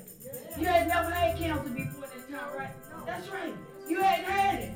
You 0.58 0.66
had 0.66 0.88
never 0.88 1.10
had 1.10 1.38
cancer 1.38 1.70
before 1.70 2.06
that 2.06 2.30
time, 2.30 2.56
right? 2.56 2.70
That's 3.06 3.28
right. 3.28 3.54
You 3.88 4.00
hadn't 4.00 4.24
had 4.24 4.60
it. 4.60 4.74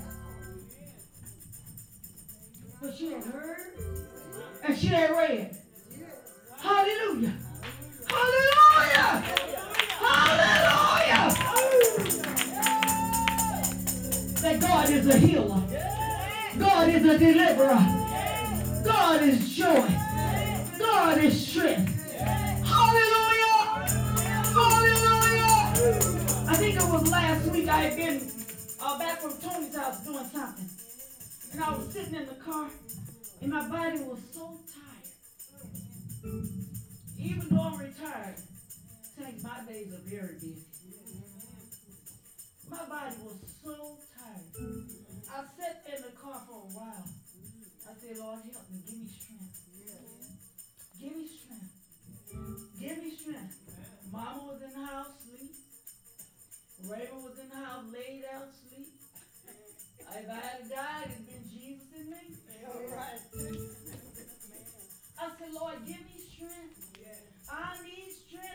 But 2.81 2.97
she 2.97 3.13
had 3.13 3.25
heard 3.25 3.77
and 4.65 4.79
she 4.79 4.87
had 4.87 5.11
read. 5.11 5.57
Hallelujah. 6.59 7.35
Hallelujah. 8.07 9.25
Hallelujah. 10.01 11.35
That 14.41 14.61
God 14.61 14.91
is 14.91 15.07
a 15.07 15.19
healer. 15.19 15.63
God 16.59 16.89
is 16.89 17.05
a 17.05 17.19
deliverer. 17.19 18.09
God 18.85 19.23
is 19.23 19.55
joy. 19.55 19.89
God 20.79 21.19
is 21.19 21.47
strength. 21.47 21.95
Hallelujah. 22.65 23.59
Hallelujah. 24.55 25.73
I 26.49 26.55
think 26.57 26.77
it 26.77 26.83
was 26.85 27.11
last 27.11 27.51
week 27.51 27.69
I 27.69 27.83
had 27.83 27.97
been 27.97 28.31
uh, 28.81 28.99
back 28.99 29.21
from 29.21 29.33
Tony's 29.39 29.77
house 29.77 30.05
doing 30.05 30.25
something. 30.33 30.69
And 31.53 31.63
I 31.63 31.71
was 31.77 31.93
sitting 31.93 32.15
in 32.15 32.27
the 32.27 32.35
car, 32.35 32.69
and 33.41 33.51
my 33.51 33.69
body 33.69 34.01
was 34.01 34.21
so 34.33 34.59
tired. 34.73 36.49
Even 37.19 37.49
though 37.49 37.63
I'm 37.63 37.79
retired, 37.79 38.37
My 39.19 39.65
days 39.67 39.93
are 39.93 39.99
very 40.07 40.35
busy. 40.35 40.63
My 42.71 42.85
body 42.89 43.17
was 43.25 43.37
so 43.65 43.99
tired. 44.15 44.47
I 45.29 45.43
sat 45.59 45.83
in 45.97 46.03
the 46.03 46.11
car 46.11 46.41
for 46.47 46.63
a 46.63 46.71
while. 46.71 47.09
I 47.83 47.93
said, 47.99 48.17
Lord, 48.19 48.41
help 48.53 48.71
me. 48.71 48.79
Give 48.87 48.99
me 48.99 49.09
strength. 49.11 49.59
Give 51.01 51.17
me 51.17 51.27
strength. 51.27 51.75
Give 52.79 52.99
me 53.03 53.11
strength. 53.17 53.59
Mama 54.13 54.43
was 54.45 54.63
in 54.63 54.71
the 54.71 54.87
house, 54.87 55.09
sleep. 55.27 55.55
Raymond 56.85 57.25
was 57.25 57.39
in 57.43 57.49
the 57.49 57.57
house, 57.57 57.85
laid 57.93 58.23
out, 58.33 58.55
sleep. 58.69 58.89
If 60.01 60.31
I 60.31 60.35
had 60.35 60.71
died, 60.71 61.11
it'd 61.11 61.27
been 61.27 61.45
Jesus 61.51 61.91
in 61.99 62.11
me. 62.11 62.37
All 62.67 62.87
right. 62.97 63.21
I 65.19 65.29
said, 65.39 65.53
Lord, 65.53 65.87
give 65.87 66.07
me 66.07 66.23
strength. 66.35 66.68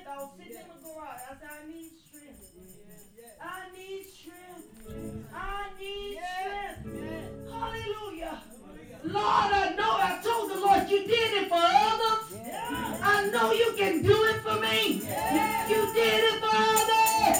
Strength. 0.04 0.20
I 0.20 0.24
was 0.24 0.32
sitting 0.38 0.58
in 0.58 0.68
the 0.68 0.90
garage. 0.90 1.22
I 1.30 1.36
said, 1.40 1.50
I 1.50 1.68
need 1.72 1.92
strength. 1.96 2.44
I 3.42 3.62
need 3.76 4.04
strength. 4.06 4.68
I 5.34 5.70
need 5.80 6.20
strength. 6.82 7.52
Hallelujah. 7.52 8.42
Lord, 9.04 9.52
I 9.54 9.76
know 9.78 9.92
I 10.00 10.20
told 10.24 10.52
the 10.52 10.60
Lord 10.60 10.90
you 10.90 11.08
did 11.08 11.34
it 11.44 11.50
for 11.50 11.56
others. 11.56 12.36
I 13.02 13.30
know 13.32 13.52
you 13.52 13.74
can 13.78 14.02
do 14.02 14.24
it 14.26 14.42
for 14.42 14.60
me. 14.60 15.04
You 15.70 15.94
did 15.94 16.24
it 16.32 16.40
for 16.40 16.52
others. 16.52 17.40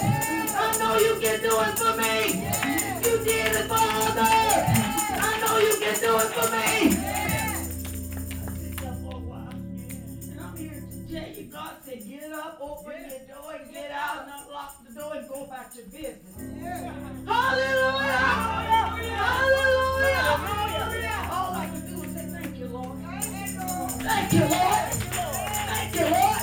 I 0.56 0.76
know 0.78 0.98
you 0.98 1.20
can 1.20 1.40
do 1.40 1.60
it 1.60 1.78
for 1.78 1.96
me. 1.96 2.48
You 3.04 3.24
did 3.24 3.52
it 3.56 3.66
for 3.68 3.76
others. 3.76 4.18
I 5.20 5.40
know 5.40 5.58
you 5.58 5.76
can 5.80 6.00
do 6.00 6.16
it 6.18 6.30
for 6.32 6.48
me. 6.50 7.03
Up, 12.44 12.58
open 12.60 12.92
your 13.08 13.20
door, 13.34 13.54
and 13.58 13.72
get 13.72 13.90
out, 13.90 14.22
and 14.22 14.32
unlock 14.46 14.86
the 14.86 14.92
door, 14.94 15.14
and 15.16 15.28
go 15.28 15.44
about 15.44 15.74
your 15.74 15.86
business. 15.86 16.36
Hallelujah! 17.26 18.20
Hallelujah! 19.24 20.18
All 21.32 21.54
I 21.54 21.66
can 21.72 21.82
do 21.88 22.02
is 22.02 22.12
say, 22.14 22.26
thank 22.26 22.58
you, 22.58 22.66
Lord. 22.68 22.98
Thank 22.98 24.32
you, 24.32 24.40
Lord. 24.40 24.92
Thank 25.72 25.94
you, 25.94 26.04
Lord. 26.04 26.42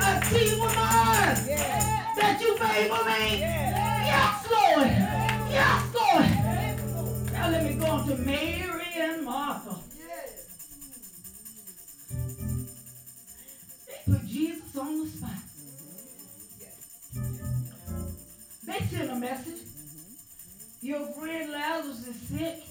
I 0.00 0.20
see 0.30 0.60
with 0.60 0.74
my 0.76 0.88
eyes 1.04 1.40
that 2.16 2.40
you 2.40 2.56
favor 2.56 3.02
me. 3.04 3.40
Yes, 4.08 4.46
Lord. 4.50 4.90
Yes, 5.50 5.82
Lord. 5.94 7.32
Now 7.32 7.50
let 7.50 7.62
me 7.64 7.74
go 7.74 7.86
on 7.86 8.06
to 8.08 8.16
Mary 8.16 8.86
and 8.96 9.24
Martha. 9.24 9.77
Put 14.08 14.26
Jesus 14.26 14.76
on 14.76 15.04
the 15.04 15.10
spot. 15.10 15.30
They 18.64 18.78
sent 18.86 19.10
a 19.10 19.16
message. 19.16 19.62
Your 20.80 21.06
friend 21.08 21.52
Lazarus 21.52 22.06
is 22.06 22.16
sick. 22.28 22.64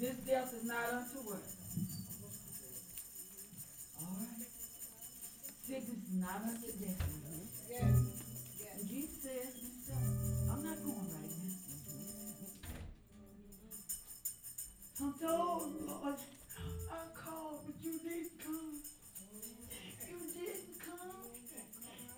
This 0.00 0.14
death 0.18 0.54
is 0.54 0.64
not 0.64 0.92
unto 0.92 1.18
us. 1.32 1.56
All 4.00 4.16
right. 4.20 4.46
Is 5.68 5.84
not 6.14 6.42
unto 6.46 6.67
I'm 15.28 15.86
Lord, 15.86 16.16
I 16.16 17.00
called, 17.12 17.60
but 17.66 17.76
you 17.84 17.98
didn't 18.00 18.40
come. 18.40 18.80
You 20.08 20.18
didn't 20.32 20.80
come. 20.80 21.28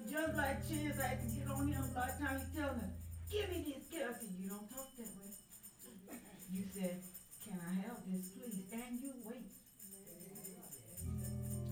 Just 0.06 0.36
like 0.36 0.68
Chance, 0.68 1.00
I 1.00 1.06
had 1.06 1.20
to 1.20 1.26
get 1.26 1.50
on 1.50 1.66
him 1.66 1.84
by 1.94 2.06
the 2.06 2.24
time 2.24 2.38
he 2.38 2.46
tell 2.54 2.70
him, 2.70 2.90
give 3.30 3.50
me 3.50 3.66
this, 3.66 3.82
get 3.90 4.06
I 4.06 4.12
said, 4.14 4.30
you 4.38 4.48
don't 4.48 4.70
talk 4.70 4.94
that 4.96 5.10
way. 5.18 5.34
You 6.52 6.64
said, 6.70 7.02
can 7.42 7.58
I 7.58 7.74
have 7.82 7.98
this, 8.06 8.30
please? 8.30 8.62
And 8.72 9.00
you 9.02 9.12
wait. 9.26 9.50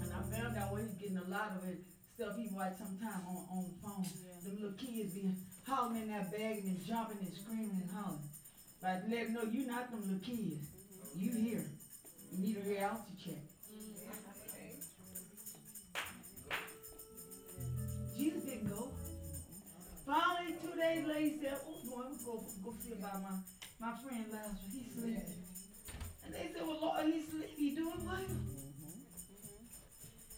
And 0.03 0.11
I 0.11 0.21
found 0.37 0.57
out 0.59 0.73
where 0.73 0.83
he's 0.83 0.95
getting 0.95 1.19
a 1.19 1.29
lot 1.31 1.55
of 1.55 1.69
it, 1.69 1.79
stuff 2.15 2.35
he 2.37 2.49
watch 2.53 2.79
sometime 2.79 3.23
on, 3.31 3.47
on 3.47 3.63
the 3.71 3.79
phone. 3.79 4.07
Them 4.43 4.57
little 4.59 4.79
kids 4.79 5.15
being 5.15 5.37
hollering 5.67 6.03
in 6.03 6.09
that 6.09 6.33
bag 6.33 6.65
and 6.67 6.85
jumping 6.85 7.19
and 7.21 7.35
screaming 7.35 7.79
and 7.83 7.91
hollering. 7.91 8.27
But 8.83 9.05
let 9.11 9.27
them 9.27 9.35
know 9.35 9.43
you 9.51 9.67
not 9.67 9.91
them 9.91 10.03
little 10.03 10.19
kids. 10.19 10.67
You 11.17 11.33
here. 11.33 11.65
You 12.31 12.39
need 12.39 12.57
a 12.57 12.61
reality 12.69 13.13
check. 13.25 13.43
Jesus 18.17 18.43
didn't 18.43 18.69
go. 18.69 18.91
Finally, 20.05 20.57
two 20.61 20.75
days 20.77 21.07
later, 21.07 21.21
he 21.21 21.39
said, 21.41 21.59
oh, 21.69 21.81
boy, 21.89 22.03
I'm 22.07 22.17
go, 22.25 22.45
go 22.65 22.75
see 22.83 22.93
about 22.93 23.23
my, 23.23 23.37
my 23.79 23.93
friend 23.99 24.25
Lazarus. 24.33 24.59
He's 24.73 24.93
sleeping. 24.95 25.45
And 26.25 26.35
they 26.35 26.51
said, 26.53 26.67
well, 26.67 26.81
Lord, 26.81 27.07
he's 27.07 27.29
sleeping. 27.29 27.57
He 27.57 27.77
doing 27.77 28.05
well. 28.05 28.17
Mm-hmm. 28.17 29.01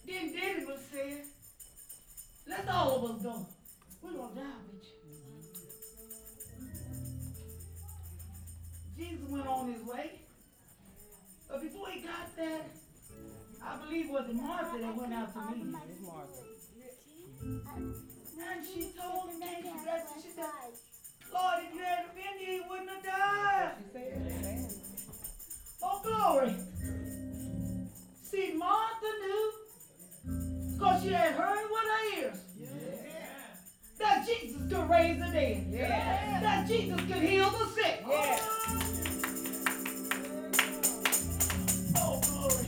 Then 0.05 0.31
David 0.31 0.67
was 0.67 0.81
saying, 0.91 1.25
let's 2.47 2.69
all 2.69 2.95
of 2.97 3.03
us 3.11 3.21
go. 3.23 3.47
We're 4.01 4.13
going 4.13 4.29
to 4.29 4.35
die 4.35 4.61
with 4.71 4.83
you. 4.83 4.91
Mm-hmm. 6.61 7.01
Jesus 8.97 9.29
went 9.29 9.47
on 9.47 9.73
his 9.73 9.83
way. 9.83 10.19
But 11.51 11.61
before 11.61 11.89
he 11.89 11.99
got 11.99 12.35
there, 12.37 12.61
I 13.61 13.77
believe 13.83 14.05
it 14.05 14.11
was 14.11 14.33
Martha 14.33 14.79
that 14.79 14.95
went 14.95 15.13
out 15.13 15.33
to 15.33 15.39
meet 15.51 15.65
him. 15.65 15.75
And 18.43 18.65
she 18.65 18.93
told 18.97 19.31
him, 19.31 19.41
and 19.41 19.63
she 19.63 19.71
said, 19.83 20.03
she 20.23 20.29
said, 20.29 20.45
Lord, 21.33 21.63
if 21.67 21.75
you 21.75 21.81
hadn't 21.83 22.15
been 22.15 22.39
here, 22.39 22.53
he 22.53 22.69
wouldn't 22.69 22.89
have 22.89 23.03
died. 23.03 23.71
She 23.77 23.83
said, 23.91 24.73
Oh, 25.83 25.99
glory. 26.03 26.55
See, 28.23 28.53
Martha 28.55 29.11
knew, 29.21 29.51
because 30.73 31.03
she 31.03 31.09
had 31.09 31.33
heard 31.33 31.69
with 31.69 31.83
her 31.83 32.21
ears, 32.21 32.37
that 33.99 34.25
Jesus 34.25 34.61
could 34.69 34.89
raise 34.89 35.19
the 35.19 35.27
dead, 35.27 35.71
that 36.43 36.67
Jesus 36.67 36.99
could 37.01 37.21
heal 37.21 37.49
the 37.49 37.65
sick. 37.67 38.03
Oh, 38.05 38.90
glory. 42.41 42.65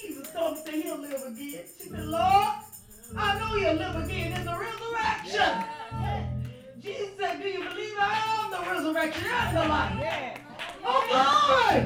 Jesus 0.00 0.30
told 0.32 0.56
me 0.56 0.62
that 0.64 0.74
he'll 0.74 0.98
live 0.98 1.22
again. 1.26 1.64
She 1.78 1.88
said, 1.88 2.06
Lord, 2.06 2.54
I 3.16 3.38
know 3.38 3.56
you'll 3.56 3.74
live 3.74 3.96
again 4.04 4.32
in 4.32 4.44
the 4.44 4.56
resurrection. 4.58 5.64
Jesus 6.80 7.10
said, 7.18 7.40
Do 7.42 7.48
you 7.48 7.64
believe 7.68 7.94
I 7.98 8.14
am 8.28 8.50
the 8.50 8.70
resurrection 8.70 9.24
and 9.26 9.56
the 9.56 9.60
life? 9.68 10.40
Oh, 10.86 11.02
glory! 11.10 11.80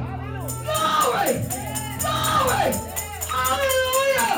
Glory! 0.65 1.33
Glory! 2.03 2.73
Hallelujah! 3.31 4.35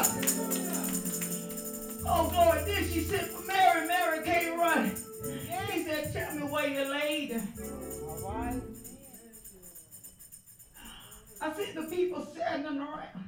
Oh, 2.06 2.28
glory. 2.30 2.60
Then 2.66 2.82
she 2.90 3.00
for 3.00 3.42
Mary. 3.46 3.86
Mary 3.88 4.24
came 4.24 4.58
running. 4.58 4.96
He 5.70 5.84
said, 5.84 6.12
Tell 6.12 6.34
me 6.34 6.42
where 6.42 6.68
you 6.68 6.90
laid 6.90 7.32
her. 7.32 7.42
I 11.42 11.52
see 11.54 11.72
the 11.72 11.82
people 11.82 12.26
standing 12.34 12.78
around. 12.78 13.24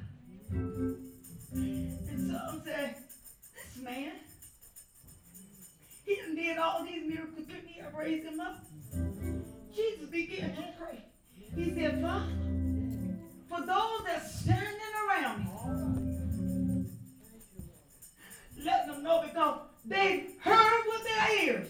And 1.51 2.31
some 2.31 2.61
said, 2.63 2.95
This 3.55 3.83
man, 3.83 4.11
he 6.05 6.15
done 6.17 6.35
did 6.35 6.57
all 6.57 6.83
these 6.83 7.07
miracles. 7.07 7.45
Couldn't 7.47 7.67
he 7.67 7.81
have 7.81 7.93
raised 7.95 8.25
him 8.25 8.39
up? 8.39 8.63
Jesus 9.75 10.09
began 10.11 10.55
to 10.55 10.63
pray. 10.79 11.03
He 11.55 11.73
said, 11.73 12.01
Father, 12.01 12.31
for 13.49 13.59
those 13.65 14.03
that 14.05 14.27
standing 14.29 14.93
around 15.07 15.45
me, 15.45 16.85
let 18.63 18.87
them 18.87 19.03
know 19.03 19.23
because 19.23 19.59
they 19.85 20.27
heard 20.39 20.83
with 20.87 21.03
their 21.03 21.45
ears 21.45 21.67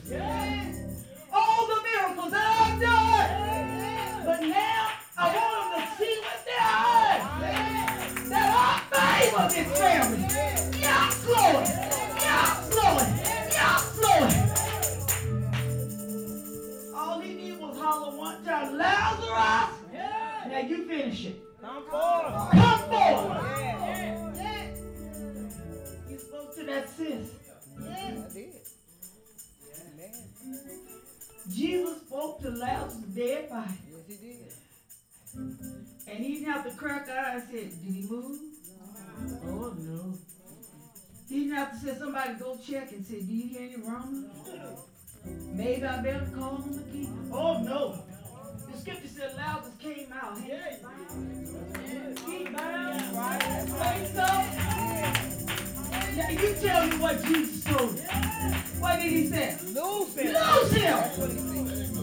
all 1.31 1.67
the 1.67 1.81
miracles 1.83 2.31
that 2.31 2.45
I've 2.61 2.81
done. 2.81 4.25
But 4.25 4.41
now 4.41 4.89
I 5.23 5.27
want 5.35 5.71
to 5.79 5.83
see 5.97 6.15
with 6.19 6.43
their 6.45 6.59
eyes 6.59 7.23
that 8.29 8.49
I 8.53 9.29
favor 9.29 9.45
this 9.53 9.69
family. 9.79 10.21
you 16.83 16.95
All 16.95 17.19
he 17.21 17.33
needed 17.33 17.59
was 17.61 17.77
holler 17.77 18.17
one 18.17 18.43
time, 18.43 18.77
Lazarus. 18.77 19.79
Now 20.49 20.59
you 20.67 20.85
finish 20.87 21.25
it. 21.25 21.35
Come. 21.61 21.83
Come. 21.89 22.49
Yeah. 22.53 24.31
Yeah. 24.35 26.17
Spoke 26.17 26.55
to 26.55 26.63
that 26.65 26.89
sis. 26.89 27.29
Yeah. 27.81 28.11
Did. 28.33 28.61
Amen. 29.79 30.13
Jesus 31.49 32.01
spoke 32.01 32.41
to 32.41 32.49
Lazarus' 32.49 32.95
dead 33.15 33.49
body. 33.49 33.71
Yes, 33.89 34.05
he 34.07 34.15
did. 34.27 34.52
And 35.35 36.19
he 36.23 36.33
didn't 36.35 36.51
have 36.51 36.63
to 36.69 36.71
crack 36.77 37.09
eye 37.09 37.35
and 37.35 37.43
said, 37.43 37.69
did 37.83 37.93
he 37.93 38.05
move? 38.09 38.39
Oh 39.45 39.73
no. 39.77 40.17
He 41.29 41.39
didn't 41.41 41.55
have 41.55 41.71
to 41.71 41.77
say 41.77 41.95
somebody 41.97 42.33
go 42.35 42.57
check 42.57 42.91
and 42.91 43.05
say, 43.05 43.21
do 43.21 43.33
you 43.33 43.47
hear 43.49 43.61
any 43.61 43.77
rumble? 43.77 44.29
Maybe 45.25 45.85
I 45.85 46.01
better 46.01 46.29
call 46.35 46.57
him 46.57 46.79
again. 46.79 47.29
Oh 47.31 47.61
no. 47.61 48.03
The 48.71 48.77
scripture 48.77 49.07
said 49.07 49.35
Lazarus 49.35 49.75
came 49.79 50.11
out. 50.13 50.37
He 50.37 50.49
yeah. 50.49 50.77
He 52.27 52.43
bound. 52.45 53.15
Right. 53.15 54.07
Say. 54.13 54.41
Now 56.15 56.29
you 56.29 56.55
tell 56.61 56.87
me 56.87 56.97
what 56.97 57.23
Jesus 57.23 57.63
told 57.63 57.95
you. 57.95 58.03
What 58.79 58.99
did 58.99 59.11
he 59.11 59.27
say? 59.27 59.57
Lose 59.67 60.13
him. 60.15 60.33
Lose 60.33 60.71
him. 60.71 62.02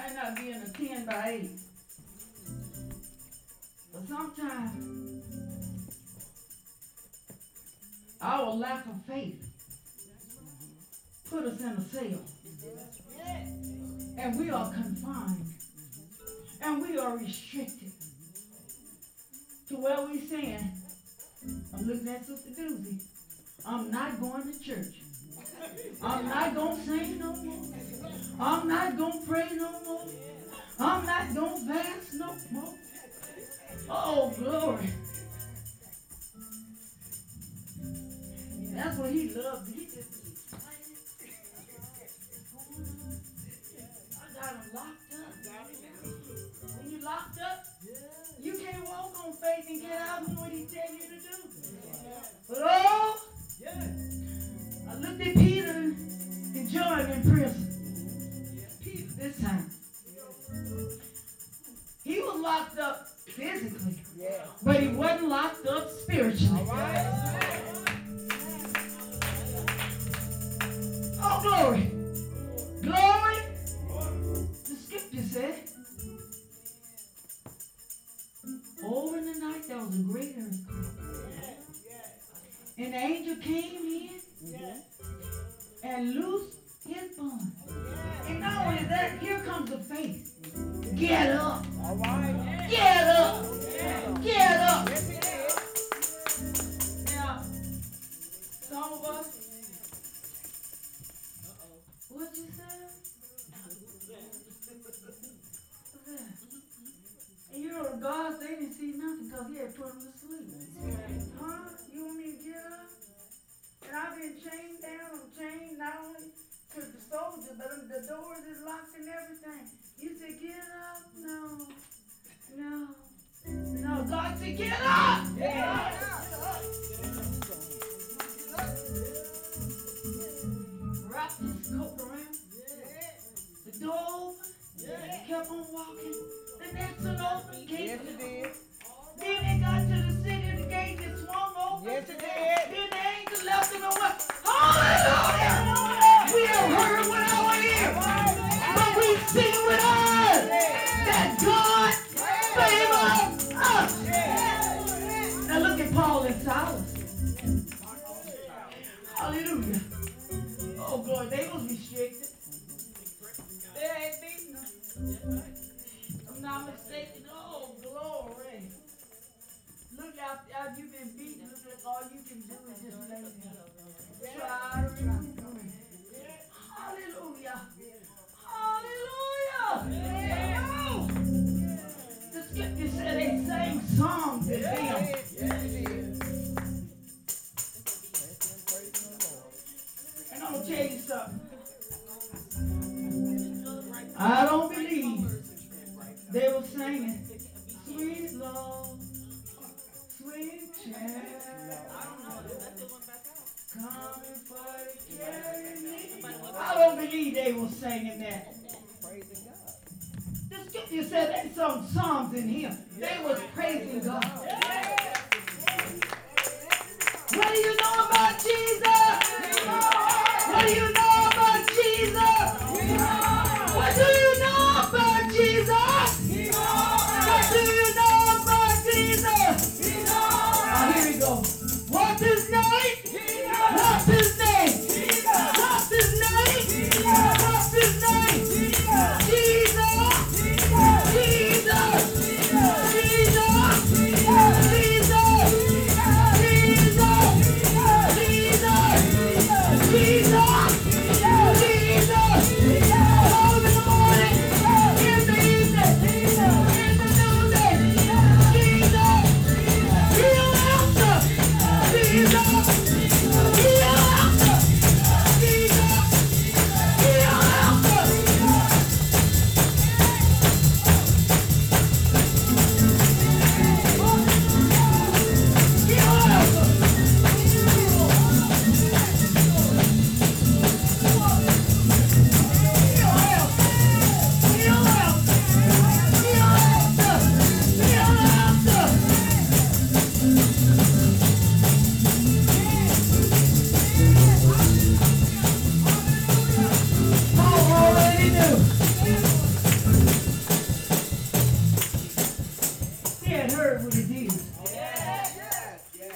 might 0.00 0.14
not 0.14 0.36
be 0.36 0.50
in 0.50 0.62
a 0.62 0.68
10 0.68 1.04
by 1.04 1.28
8. 1.28 1.50
But 3.92 4.08
sometimes 4.08 5.24
our 8.22 8.50
lack 8.54 8.86
of 8.86 9.02
faith 9.06 9.46
put 11.28 11.44
us 11.44 11.60
in 11.60 11.68
a 11.68 11.80
cell. 11.82 12.20
And 14.18 14.38
we 14.38 14.50
are 14.50 14.72
confined. 14.72 15.46
And 16.62 16.82
we 16.82 16.98
are 16.98 17.16
restricted 17.16 17.92
to 19.68 19.74
where 19.76 20.06
we 20.06 20.20
saying, 20.20 20.72
I'm 21.74 21.86
looking 21.86 22.08
at 22.08 22.26
Sister 22.26 22.50
Doozy. 22.50 23.00
I'm 23.66 23.90
not 23.90 24.20
going 24.20 24.52
to 24.52 24.60
church. 24.60 25.02
I'm 26.02 26.28
not 26.28 26.54
going 26.54 26.76
to 26.76 26.82
sing 26.84 27.18
no 27.18 27.34
more. 27.36 27.66
I'm 28.38 28.68
not 28.68 28.96
going 28.96 29.20
to 29.20 29.26
pray 29.26 29.48
no 29.56 29.70
more. 29.84 30.04
I'm 30.78 31.06
not 31.06 31.34
going 31.34 31.66
to 31.66 31.74
fast 31.74 32.14
no 32.14 32.34
more. 32.50 32.74
Oh, 33.88 34.32
glory. 34.38 34.90
That's 38.72 38.96
what 38.98 39.10
he 39.10 39.34
loved. 39.34 39.74
He 39.74 39.86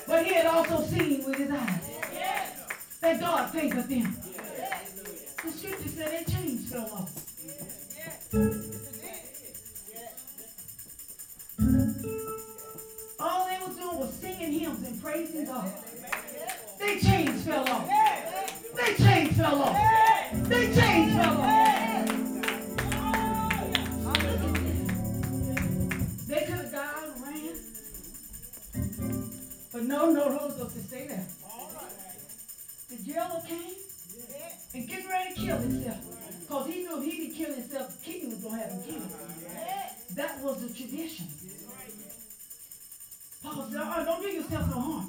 but 0.07 0.27
he 0.27 0.35
had 0.35 0.47
also 0.47 0.83
seen 0.85 1.25
with 1.25 1.37
his 1.37 1.51
eyes 1.51 1.81
that 3.01 3.21
God 3.21 3.51
favored 3.51 3.89
them. 3.89 4.17
The 5.45 5.51
scripture 5.53 5.89
said 5.89 6.13
that 6.13 6.27
chains 6.27 6.71
fell 6.71 6.91
off. 6.93 7.04
Don't 43.75 43.89
uh, 43.89 44.21
do 44.21 44.29
yourself 44.29 44.71
no 44.71 44.81
harm. 44.81 45.04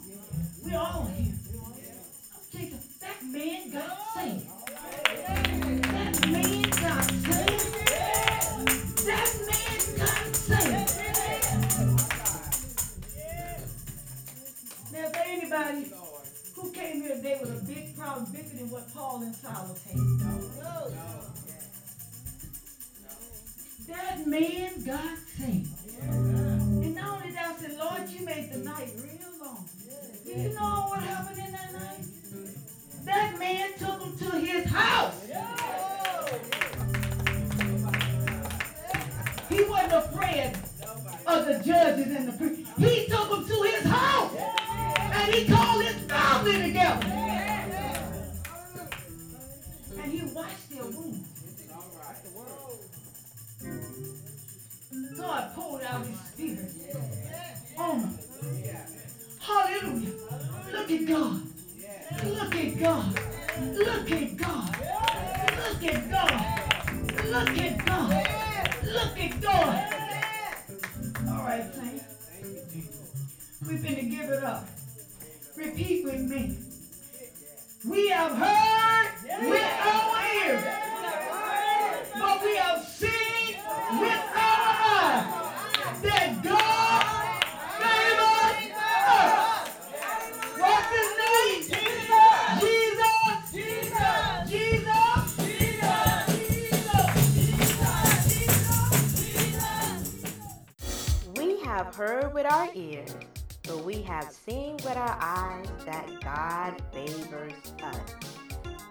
Have 104.06 104.32
seen 104.32 104.74
with 104.76 104.96
our 104.98 105.18
eyes 105.20 105.68
that 105.86 106.10
God 106.24 106.82
favors 106.94 107.74
us. 107.84 108.16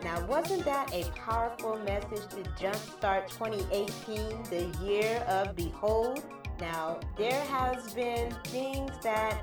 Now, 0.03 0.25
wasn't 0.27 0.65
that 0.65 0.93
a 0.93 1.11
powerful 1.13 1.79
message 1.79 2.29
to 2.31 2.43
jumpstart 2.61 3.29
2018, 3.29 4.43
the 4.51 4.85
year 4.85 5.25
of 5.29 5.57
Behold? 5.57 6.23
Now, 6.61 7.01
there 7.17 7.41
has 7.45 7.95
been 7.95 8.31
things 8.45 8.91
that 9.03 9.41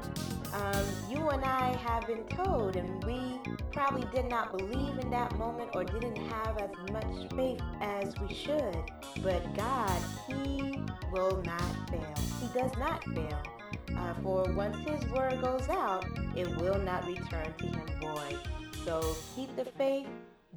um, 0.53 0.85
you 1.09 1.29
and 1.29 1.43
I 1.43 1.75
have 1.77 2.05
been 2.05 2.23
told, 2.25 2.75
and 2.75 3.03
we 3.03 3.39
probably 3.71 4.07
did 4.13 4.29
not 4.29 4.55
believe 4.55 4.99
in 4.99 5.09
that 5.09 5.35
moment 5.37 5.71
or 5.73 5.83
didn't 5.83 6.17
have 6.17 6.57
as 6.57 6.69
much 6.91 7.33
faith 7.35 7.61
as 7.79 8.13
we 8.19 8.33
should. 8.33 8.77
But 9.23 9.53
God, 9.55 10.01
He 10.27 10.79
will 11.11 11.41
not 11.43 11.89
fail. 11.89 12.15
He 12.39 12.59
does 12.59 12.71
not 12.77 13.03
fail. 13.15 13.41
Uh, 13.97 14.13
for 14.23 14.51
once 14.53 14.77
His 14.87 15.03
word 15.11 15.41
goes 15.41 15.67
out, 15.69 16.05
it 16.35 16.47
will 16.57 16.79
not 16.79 17.05
return 17.05 17.53
to 17.57 17.65
Him 17.65 17.87
void. 18.01 18.37
So 18.85 19.15
keep 19.35 19.55
the 19.55 19.65
faith, 19.65 20.07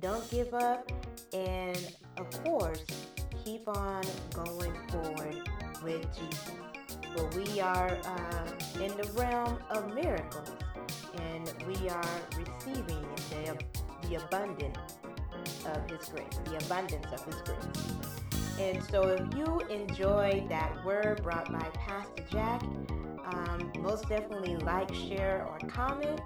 don't 0.01 0.28
give 0.31 0.55
up, 0.55 0.90
and 1.32 1.78
of 2.16 2.44
course, 2.44 2.85
keep 3.44 3.69
on 3.69 4.02
going 4.32 4.73
forward 4.90 5.48
with 5.82 6.06
Jesus. 6.16 6.51
For 7.15 7.28
we 7.39 7.61
are 7.61 7.98
uh, 8.05 8.82
in 8.82 8.97
the 8.97 9.09
realm 9.15 9.59
of 9.70 9.94
miracles, 9.94 10.51
and 11.19 11.52
we 11.66 11.89
are 11.89 12.11
receiving 12.36 13.06
the, 13.31 13.56
the 14.09 14.24
abundance 14.24 14.78
of 15.66 15.90
His 15.90 16.09
grace, 16.09 16.40
the 16.44 16.56
abundance 16.65 17.06
of 17.12 17.24
His 17.24 17.40
grace. 17.43 18.44
And 18.59 18.83
so, 18.85 19.09
if 19.09 19.35
you 19.35 19.61
enjoyed 19.69 20.49
that 20.49 20.85
word 20.85 21.23
brought 21.23 21.51
by 21.51 21.69
Pastor 21.75 22.25
Jack, 22.31 22.63
um, 23.27 23.73
most 23.81 24.09
definitely 24.09 24.57
like, 24.57 24.95
share, 24.95 25.47
or 25.49 25.59
comment. 25.69 26.21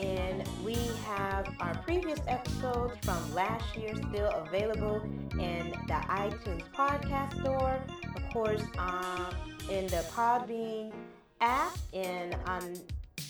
And 0.00 0.48
we 0.64 0.74
have 1.04 1.52
our 1.60 1.74
previous 1.78 2.20
episodes 2.26 2.96
from 3.02 3.34
last 3.34 3.76
year 3.76 3.94
still 3.94 4.30
available 4.30 5.02
in 5.32 5.74
the 5.86 6.00
iTunes 6.08 6.62
podcast 6.72 7.38
store, 7.40 7.78
of 8.16 8.30
course, 8.32 8.62
um, 8.78 9.26
in 9.68 9.86
the 9.88 10.02
Podbean 10.14 10.94
app, 11.40 11.76
and 11.92 12.34
on 12.46 12.74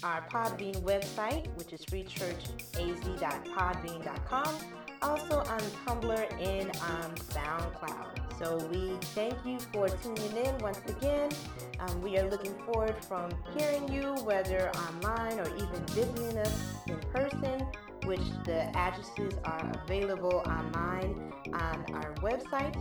our 0.03 0.23
Podbean 0.29 0.77
website, 0.83 1.49
which 1.57 1.73
is 1.73 1.83
freechurchaz.podbean.com, 1.85 4.59
also 5.03 5.39
on 5.39 5.61
Tumblr 5.87 6.41
and 6.41 6.77
on 6.77 7.15
SoundCloud. 7.17 8.22
So 8.43 8.57
we 8.73 8.97
thank 9.15 9.35
you 9.47 9.61
for 9.73 9.89
tuning 9.89 10.37
in 10.37 10.59
once 10.59 10.81
again. 10.89 11.31
Um, 11.79 12.03
we 12.03 12.19
are 12.19 12.29
looking 12.29 12.55
forward 12.65 12.97
from 13.05 13.31
hearing 13.57 13.87
you, 13.87 14.17
whether 14.25 14.69
online 14.71 15.39
or 15.39 15.47
even 15.55 15.87
visiting 15.91 16.37
us 16.39 16.53
in 16.89 16.99
person, 17.13 17.65
which 18.05 18.33
the 18.45 18.77
addresses 18.77 19.35
are 19.45 19.71
available 19.85 20.43
online 20.45 21.33
on 21.53 21.85
our 21.95 22.13
website. 22.15 22.75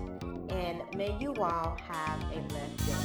And 0.52 0.82
may 0.98 1.16
you 1.20 1.36
all 1.36 1.78
have 1.88 2.20
a 2.34 2.40
blessed 2.48 2.88
day. 2.88 2.96